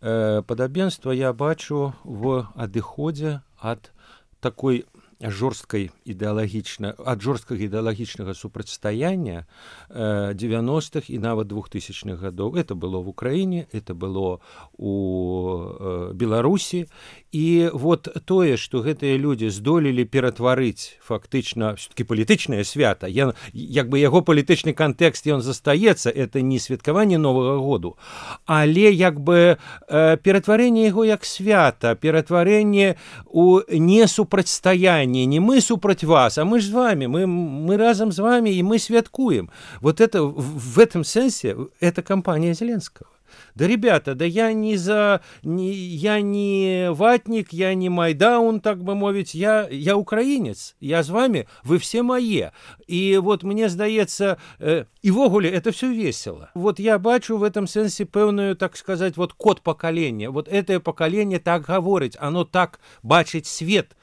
э, 0.00 0.42
падабенства 0.42 1.12
я 1.12 1.32
бачу 1.32 1.94
в 2.04 2.48
адыходзе 2.56 3.40
ад 3.60 3.92
такой 4.40 4.84
жорсткай 5.20 5.88
ідэалагічна 6.04 6.92
ад 7.00 7.22
жорсткага 7.24 7.64
ідэалагічнага 7.64 8.36
супрацьстаяння 8.36 9.48
90-х 9.88 11.08
і 11.08 11.18
нават 11.18 11.48
двухтысячных 11.48 12.20
гадоў. 12.20 12.56
Это 12.56 12.76
было 12.76 13.00
в 13.00 13.08
украіне 13.08 13.66
это 13.72 13.94
было 13.94 14.40
у 14.76 16.12
беларусі. 16.12 16.86
І 17.32 17.70
вот 17.72 18.08
тое 18.24 18.56
что 18.56 18.84
гэтыя 18.84 19.16
людзі 19.16 19.48
здолелі 19.48 20.04
ператварыць 20.04 21.00
фактычна 21.00 21.80
все-таки 21.80 22.04
палітычнае 22.04 22.64
свята 22.64 23.08
я 23.08 23.32
як 23.52 23.88
бы 23.88 23.98
яго 23.98 24.20
палітычны 24.20 24.76
кантэкст 24.76 25.24
ён 25.32 25.40
застаецца 25.40 26.12
это 26.12 26.44
не 26.44 26.60
святкаванне 26.60 27.16
новага 27.16 27.56
году 27.56 27.96
але 28.44 28.92
як 28.92 29.20
бы 29.20 29.56
ператварэнне 29.88 30.92
яго 30.92 31.04
як 31.08 31.24
свята 31.24 31.96
ператварэнне 31.96 32.96
у 33.32 33.60
несупрацьстаяння 33.68 35.05
пытанне 35.05 35.25
не 35.25 35.39
мы 35.39 35.61
супраць 35.61 36.03
вас 36.03 36.37
а 36.37 36.45
мы 36.45 36.59
ж 36.59 36.67
з 36.67 36.71
вами 36.71 37.05
мы 37.05 37.25
мы 37.25 37.77
разам 37.77 38.11
з 38.11 38.19
вами 38.19 38.51
і 38.51 38.63
мы 38.63 38.79
святкуем 38.79 39.49
вот 39.81 40.01
это 40.01 40.23
в 40.23 40.79
этом 40.79 41.03
сэнсе 41.03 41.55
это 41.81 42.01
кампанія 42.01 42.53
зеленского 42.53 43.09
Да, 43.55 43.67
ребята, 43.67 44.15
да 44.15 44.25
я 44.25 44.53
не 44.53 44.77
за... 44.77 45.21
Не, 45.43 45.71
я 45.71 46.21
не 46.21 46.89
ватник, 46.91 47.53
я 47.53 47.73
не 47.73 47.89
майдаун, 47.89 48.59
так 48.59 48.83
бы 48.83 48.95
мовить, 48.95 49.35
я, 49.35 49.67
я 49.69 49.97
украинец, 49.97 50.75
я 50.79 51.03
с 51.03 51.09
вами, 51.09 51.47
вы 51.63 51.77
все 51.77 52.03
мои. 52.03 52.45
И 52.87 53.17
вот 53.17 53.43
мне 53.43 53.69
здаецца, 53.69 54.37
э, 54.59 54.85
и 55.01 55.11
вогуле 55.11 55.49
это 55.49 55.71
все 55.71 55.91
весело. 55.91 56.49
Вот 56.53 56.79
я 56.79 56.99
бачу 56.99 57.37
в 57.37 57.43
этом 57.43 57.67
сенсе 57.67 58.05
пэўную, 58.05 58.55
так 58.55 58.77
сказать, 58.77 59.17
вот 59.17 59.33
код 59.33 59.61
поколения. 59.61 60.29
Вот 60.29 60.47
это 60.47 60.79
поколение 60.79 61.39
так 61.39 61.65
говорить, 61.65 62.17
оно 62.19 62.45
так 62.45 62.79
бачить 63.03 63.47
свет 63.47 63.95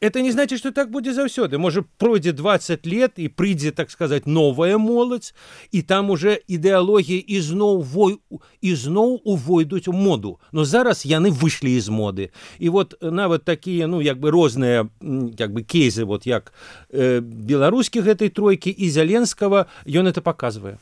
Это 0.00 0.22
не 0.22 0.30
значит 0.32 0.58
что 0.58 0.72
так 0.72 0.90
будзе 0.90 1.12
заўсёды 1.12 1.58
можа 1.58 1.84
пройдзе 1.98 2.32
20 2.32 2.86
лет 2.86 3.12
і 3.16 3.28
прыйдзе 3.28 3.72
так 3.72 3.90
сказать 3.90 4.26
новая 4.26 4.78
моладзь 4.78 5.34
і 5.72 5.82
там 5.82 6.10
уже 6.10 6.38
ідэалогія 6.46 7.22
ізноў 7.26 7.82
вой 7.82 8.18
ізноў 8.62 9.20
увойдуць 9.24 9.88
у 9.88 9.92
моду 9.92 10.38
но 10.52 10.64
зараз 10.64 11.04
яны 11.06 11.30
выйшлі 11.30 11.80
з 11.80 11.88
моды. 11.88 12.30
І 12.58 12.68
вот 12.68 12.94
нават 13.00 13.44
такія 13.44 13.86
ну 13.86 14.00
як 14.00 14.20
бы 14.20 14.30
розныя 14.30 14.88
як 15.38 15.52
бы 15.52 15.62
кейзы 15.62 16.04
вот 16.04 16.26
як 16.26 16.52
э, 16.90 17.20
беларускі 17.20 18.00
гэтай 18.00 18.28
тройкі 18.28 18.70
і 18.70 18.90
зяленскага 18.90 19.66
ён 19.86 20.06
это 20.06 20.20
показывае 20.20 20.78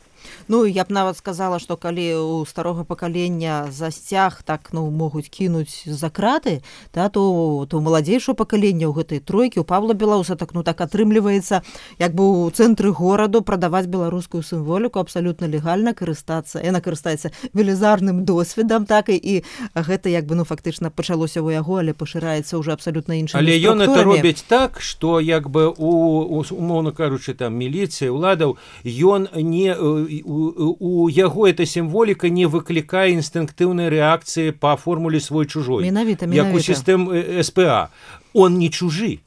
Ну 0.48 0.64
я 0.64 0.84
б 0.84 0.92
нават 0.92 1.16
сказала 1.16 1.58
што 1.58 1.76
калі 1.76 2.06
у 2.14 2.44
старога 2.46 2.84
пакалення 2.84 3.68
засцяг 3.70 4.42
так 4.42 4.70
ну 4.72 4.90
могуць 4.90 5.28
кінуць 5.28 5.84
за 5.86 6.08
краты 6.10 6.62
да 6.94 7.08
то 7.08 7.66
то 7.70 7.80
маладзейшае 7.80 8.34
пакаленне 8.34 8.86
ў 8.86 8.94
гэтай 8.94 9.20
тройкі 9.20 9.60
у 9.60 9.64
павла 9.64 9.94
белауса 9.94 10.36
так 10.36 10.54
ну 10.54 10.62
так 10.62 10.80
атрымліваецца 10.80 11.62
як 11.98 12.14
бы 12.14 12.24
у 12.24 12.50
цэнтры 12.50 12.92
гораду 12.92 13.42
прадаваць 13.42 13.86
беларускую 13.86 14.42
сімволіку 14.42 14.98
абсалютна 14.98 15.46
легальна 15.46 15.94
карыстацца 15.94 16.62
яна 16.62 16.80
карыстаецца 16.80 17.32
велізарным 17.52 18.24
досведам 18.24 18.86
так 18.86 19.08
і 19.08 19.16
і 19.16 19.42
гэта 19.74 20.08
як 20.08 20.26
бы 20.26 20.34
ну 20.34 20.44
фактычна 20.44 20.90
пачалося 20.90 21.40
ў 21.40 21.58
яго 21.58 21.82
але 21.82 21.92
пашыраецца 21.92 22.58
ўжо 22.58 22.72
абсалютна 22.72 23.18
інша 23.20 23.38
але 23.38 23.58
ён 23.58 23.82
это 23.82 24.02
робіць 24.02 24.44
так 24.48 24.80
што 24.80 25.20
як 25.20 25.50
бы 25.50 25.68
у 25.70 26.42
умоўна 26.42 26.92
кажучы 26.92 27.34
там 27.34 27.54
міліцыі 27.56 28.12
ўладаў 28.14 28.56
ён 28.84 29.28
не 29.34 29.74
у, 30.24 30.76
у 30.78 31.08
яго 31.08 31.48
эта 31.48 31.66
сімволіка 31.66 32.28
не 32.28 32.46
выклікае 32.46 33.12
інстынктыўнай 33.16 33.90
рэакцыі 33.90 34.56
па 34.56 34.76
формуле 34.76 35.20
свой 35.20 35.46
чужой 35.46 35.84
менавіта 35.84 36.26
як 36.30 36.54
у 36.54 36.60
сістэм 36.60 37.10
СПА 37.42 37.90
он 38.36 38.58
не 38.58 38.68
чужы. 38.68 39.20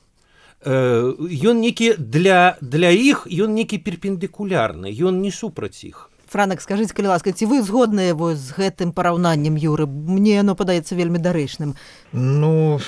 Ён 0.65 1.62
некі 1.63 1.95
для 1.97 2.58
для 2.62 2.91
іх 2.91 3.28
ён 3.32 3.56
некі 3.56 3.80
перпендыкулярны 3.80 4.91
ён 4.91 5.23
не 5.23 5.32
супраць 5.32 5.84
іх. 5.88 6.10
Франак 6.30 6.62
скажитеце 6.62 6.93
калі 6.93 7.15
ласка 7.15 7.32
ці 7.34 7.47
вы 7.49 7.63
згодныя 7.65 8.13
вось 8.13 8.38
з 8.38 8.54
гэтым 8.54 8.91
параўнаннем 8.93 9.58
юры? 9.58 9.88
Мне 9.88 10.43
оно 10.43 10.54
падаецца 10.54 10.93
вельмі 10.93 11.17
дарэчным 11.17 11.73
ну 12.12 12.80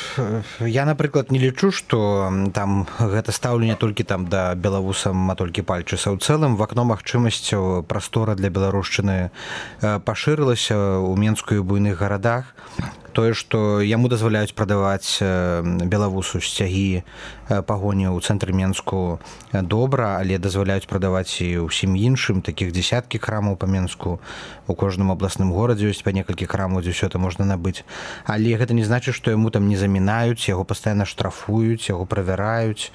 я 0.59 0.85
напрыклад 0.85 1.31
не 1.31 1.39
лічу 1.39 1.71
что 1.71 2.31
там 2.53 2.87
гэта 2.99 3.31
стаўленне 3.31 3.75
толькі 3.75 4.03
там 4.03 4.27
да 4.27 4.55
белавусам 4.55 5.31
а 5.31 5.35
толькі 5.35 5.61
пальчыса. 5.61 6.11
Ў 6.11 6.17
цэлым 6.17 6.55
в 6.57 6.63
акно 6.63 6.83
магчымасцяў 6.83 7.83
прастора 7.83 8.35
для 8.35 8.49
беларушчыны 8.49 9.29
пашырылася 9.81 11.03
ў 11.05 11.13
менскую 11.17 11.63
буйных 11.63 11.99
гарадах. 11.99 12.55
Тое 13.11 13.35
што 13.35 13.83
яму 13.83 14.07
дазваляюць 14.07 14.55
прадаваць 14.55 15.19
белавусу 15.21 16.39
сцягі 16.39 17.03
пагоні 17.67 18.07
ў 18.07 18.23
цэнтры 18.23 18.55
менску 18.55 19.19
добра 19.51 20.15
але 20.17 20.39
дазваляюць 20.39 20.87
прадаваць 20.87 21.43
і 21.43 21.67
ўсім 21.67 21.99
іншым. 21.99 22.41
Такіх 22.41 22.71
десяткі 22.71 23.19
храмаў 23.19 23.59
па 23.59 23.67
менску. 23.67 24.23
У 24.67 24.73
кожным 24.73 25.11
абласным 25.11 25.51
горадзе 25.51 25.91
ёсць 25.91 26.01
па 26.07 26.15
некалькі 26.15 26.47
храмаў 26.47 26.81
дзе 26.81 26.95
ўсё 26.95 27.11
это 27.11 27.19
можна 27.19 27.43
набыць. 27.43 27.83
Але 28.23 28.55
гэта 28.55 28.71
не 28.73 28.87
значыць 29.11 29.21
што 29.21 29.31
яму 29.31 29.51
там 29.51 29.67
не 29.67 29.75
замінаюць 29.75 30.49
яго 30.49 30.63
пастаянна 30.63 31.05
штрафуюць 31.05 31.89
яго 31.89 32.05
правяраюць 32.05 32.91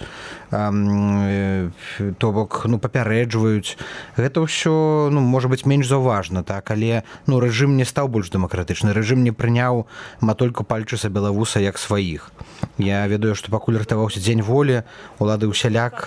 то 2.18 2.32
бок 2.32 2.66
ну 2.66 2.78
папярэджваюць. 2.78 3.76
Гэта 4.16 4.40
ўсё 4.40 5.10
ну 5.10 5.20
можа 5.20 5.48
быть 5.48 5.66
менш 5.66 5.88
заўважна 5.88 6.42
так? 6.42 6.70
Але 6.70 7.02
ну 7.26 7.40
рэжым 7.40 7.76
не 7.76 7.84
стаў 7.84 8.08
больш 8.08 8.30
дэмакратычны 8.30 8.92
рэжым 8.92 9.24
не 9.24 9.32
прыняў 9.32 9.86
матольку 10.20 10.64
пальчыса 10.64 11.08
белавуса 11.08 11.60
як 11.60 11.78
сваіх. 11.78 12.30
Я 12.78 13.06
ведаю 13.06 13.34
што 13.34 13.50
пакуль 13.50 13.76
рыхтаваўся 13.76 14.20
дзень 14.20 14.42
волі 14.42 14.82
улады 15.18 15.50
ўсяляк 15.50 16.06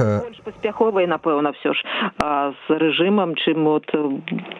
паспяховай 0.50 1.08
напэўна 1.08 1.54
все 1.60 1.74
ж 1.74 1.78
а, 2.24 2.52
з 2.68 2.80
рэжымам 2.80 3.36
чым 3.36 3.68
от 3.68 3.86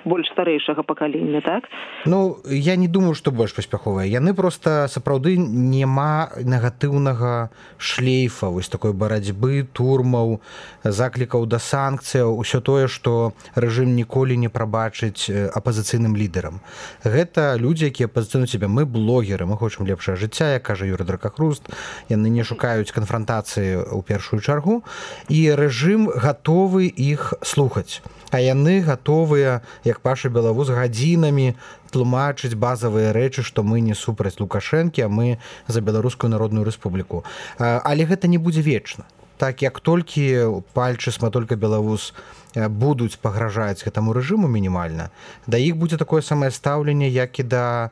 больш 0.06 0.30
старэйшага 0.32 0.84
пакалення 0.84 1.42
так? 1.42 1.66
Ну 2.06 2.38
я 2.46 2.76
не 2.76 2.88
думаю 2.88 3.16
што 3.16 3.32
больш 3.32 3.56
паспяховая. 3.56 4.06
Яны 4.06 4.34
просто 4.34 4.88
сапраўды 4.88 5.39
няма 5.48 6.30
негатыўнага 6.44 7.50
шлейфа 7.78 8.50
вось 8.50 8.70
такой 8.70 8.94
барацьбы 8.94 9.68
турмаў 9.74 10.40
заклікаў 10.84 11.46
да 11.46 11.60
санкцыяў 11.60 12.36
усё 12.36 12.62
тое 12.62 12.88
што 12.88 13.34
рэжым 13.56 13.96
ніколі 13.96 14.38
не 14.38 14.50
прабачыць 14.50 15.30
апазіцыйным 15.56 16.16
лідарам. 16.16 16.60
Гэта 17.04 17.56
людзі 17.56 17.90
якія 17.90 18.08
пазіцыйну 18.08 18.48
цябе 18.48 18.68
мы 18.68 18.86
блогеры 18.86 19.46
мы 19.46 19.58
хочам 19.58 19.88
лепшае 19.88 20.16
жыцця 20.16 20.60
як 20.60 20.64
кажа 20.64 20.86
юры 20.86 21.06
дракахруст. 21.06 21.70
Яны 22.10 22.30
не 22.30 22.44
шукаюць 22.44 22.92
канфронтацыі 22.92 23.88
ў 23.90 24.00
першую 24.04 24.42
чаргу. 24.42 24.84
І 25.30 25.56
рэжым 25.56 26.10
гатовы 26.10 26.88
іх 26.90 27.34
слухаць 27.42 28.02
а 28.32 28.40
яны 28.40 28.82
гатовыя 28.82 29.62
як 29.84 30.00
паша 30.00 30.30
белавуз 30.30 30.70
гадзінамі 30.70 31.56
тлумачыць 31.92 32.56
базавыя 32.56 33.14
рэчы 33.14 33.44
што 33.44 33.64
мы 33.64 33.82
не 33.82 33.96
супраць 33.96 34.40
лукашэнкі 34.40 35.06
а 35.06 35.10
мы 35.10 35.38
за 35.68 35.82
беларускую 35.82 36.30
народную 36.30 36.66
рэспубліку. 36.66 37.24
Але 37.58 38.06
гэта 38.06 38.28
не 38.28 38.38
будзе 38.38 38.62
вечна. 38.62 39.06
Так 39.40 39.62
як 39.62 39.80
толькі 39.80 40.62
пальчысма 40.74 41.32
только 41.32 41.56
белавуз 41.56 42.14
будуць 42.56 43.16
пагражаць 43.22 43.86
гэтаму 43.86 44.14
рэжыму 44.14 44.48
мінімальна 44.52 45.10
да 45.48 45.58
іх 45.58 45.78
будзе 45.78 45.98
такое 45.98 46.22
самае 46.22 46.52
стаўленне 46.52 47.10
як 47.10 47.40
і 47.40 47.44
да 47.44 47.90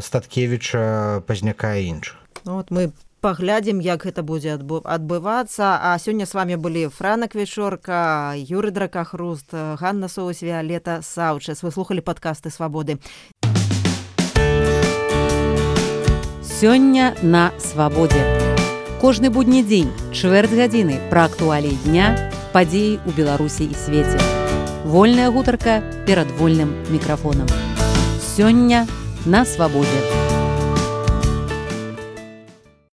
статкевіча 0.00 1.22
пазняка 1.26 1.74
іншых. 1.76 2.16
Ну, 2.44 2.54
вот 2.54 2.70
мы 2.70 2.92
паглядзім 3.20 3.80
як 3.80 4.04
гэта 4.06 4.22
будзе 4.22 4.58
адбывацца. 4.58 5.78
А 5.82 5.98
сёння 5.98 6.26
с 6.26 6.34
вами 6.34 6.56
былі 6.56 6.88
франак 6.88 7.34
вечорка 7.34 8.34
юры 8.36 8.70
дракахруст 8.70 9.52
Ганна 9.52 10.08
соус 10.08 10.42
віолета 10.42 11.00
саўчас 11.02 11.62
вы 11.62 11.70
слухали 11.70 12.00
подкасты 12.00 12.50
свабоды 12.50 12.98
сёння 16.58 17.14
на 17.22 17.52
свабодзе 17.58 18.24
кожны 19.00 19.30
будні 19.30 19.62
дзень 19.62 19.92
чвэрць 20.10 20.50
гадзіны 20.58 20.98
пра 21.10 21.30
актуалей 21.30 21.78
дня 21.86 22.10
падзеі 22.50 22.98
ў 23.06 23.14
беларусі 23.14 23.70
і 23.70 23.78
свеце. 23.78 24.18
Вольная 24.82 25.30
гутарка 25.30 25.78
перад 26.06 26.26
вольным 26.34 26.74
мікрафонам. 26.90 27.46
Сёння 28.34 28.88
на 29.22 29.44
свабодзе 29.44 30.02
у 30.02 30.27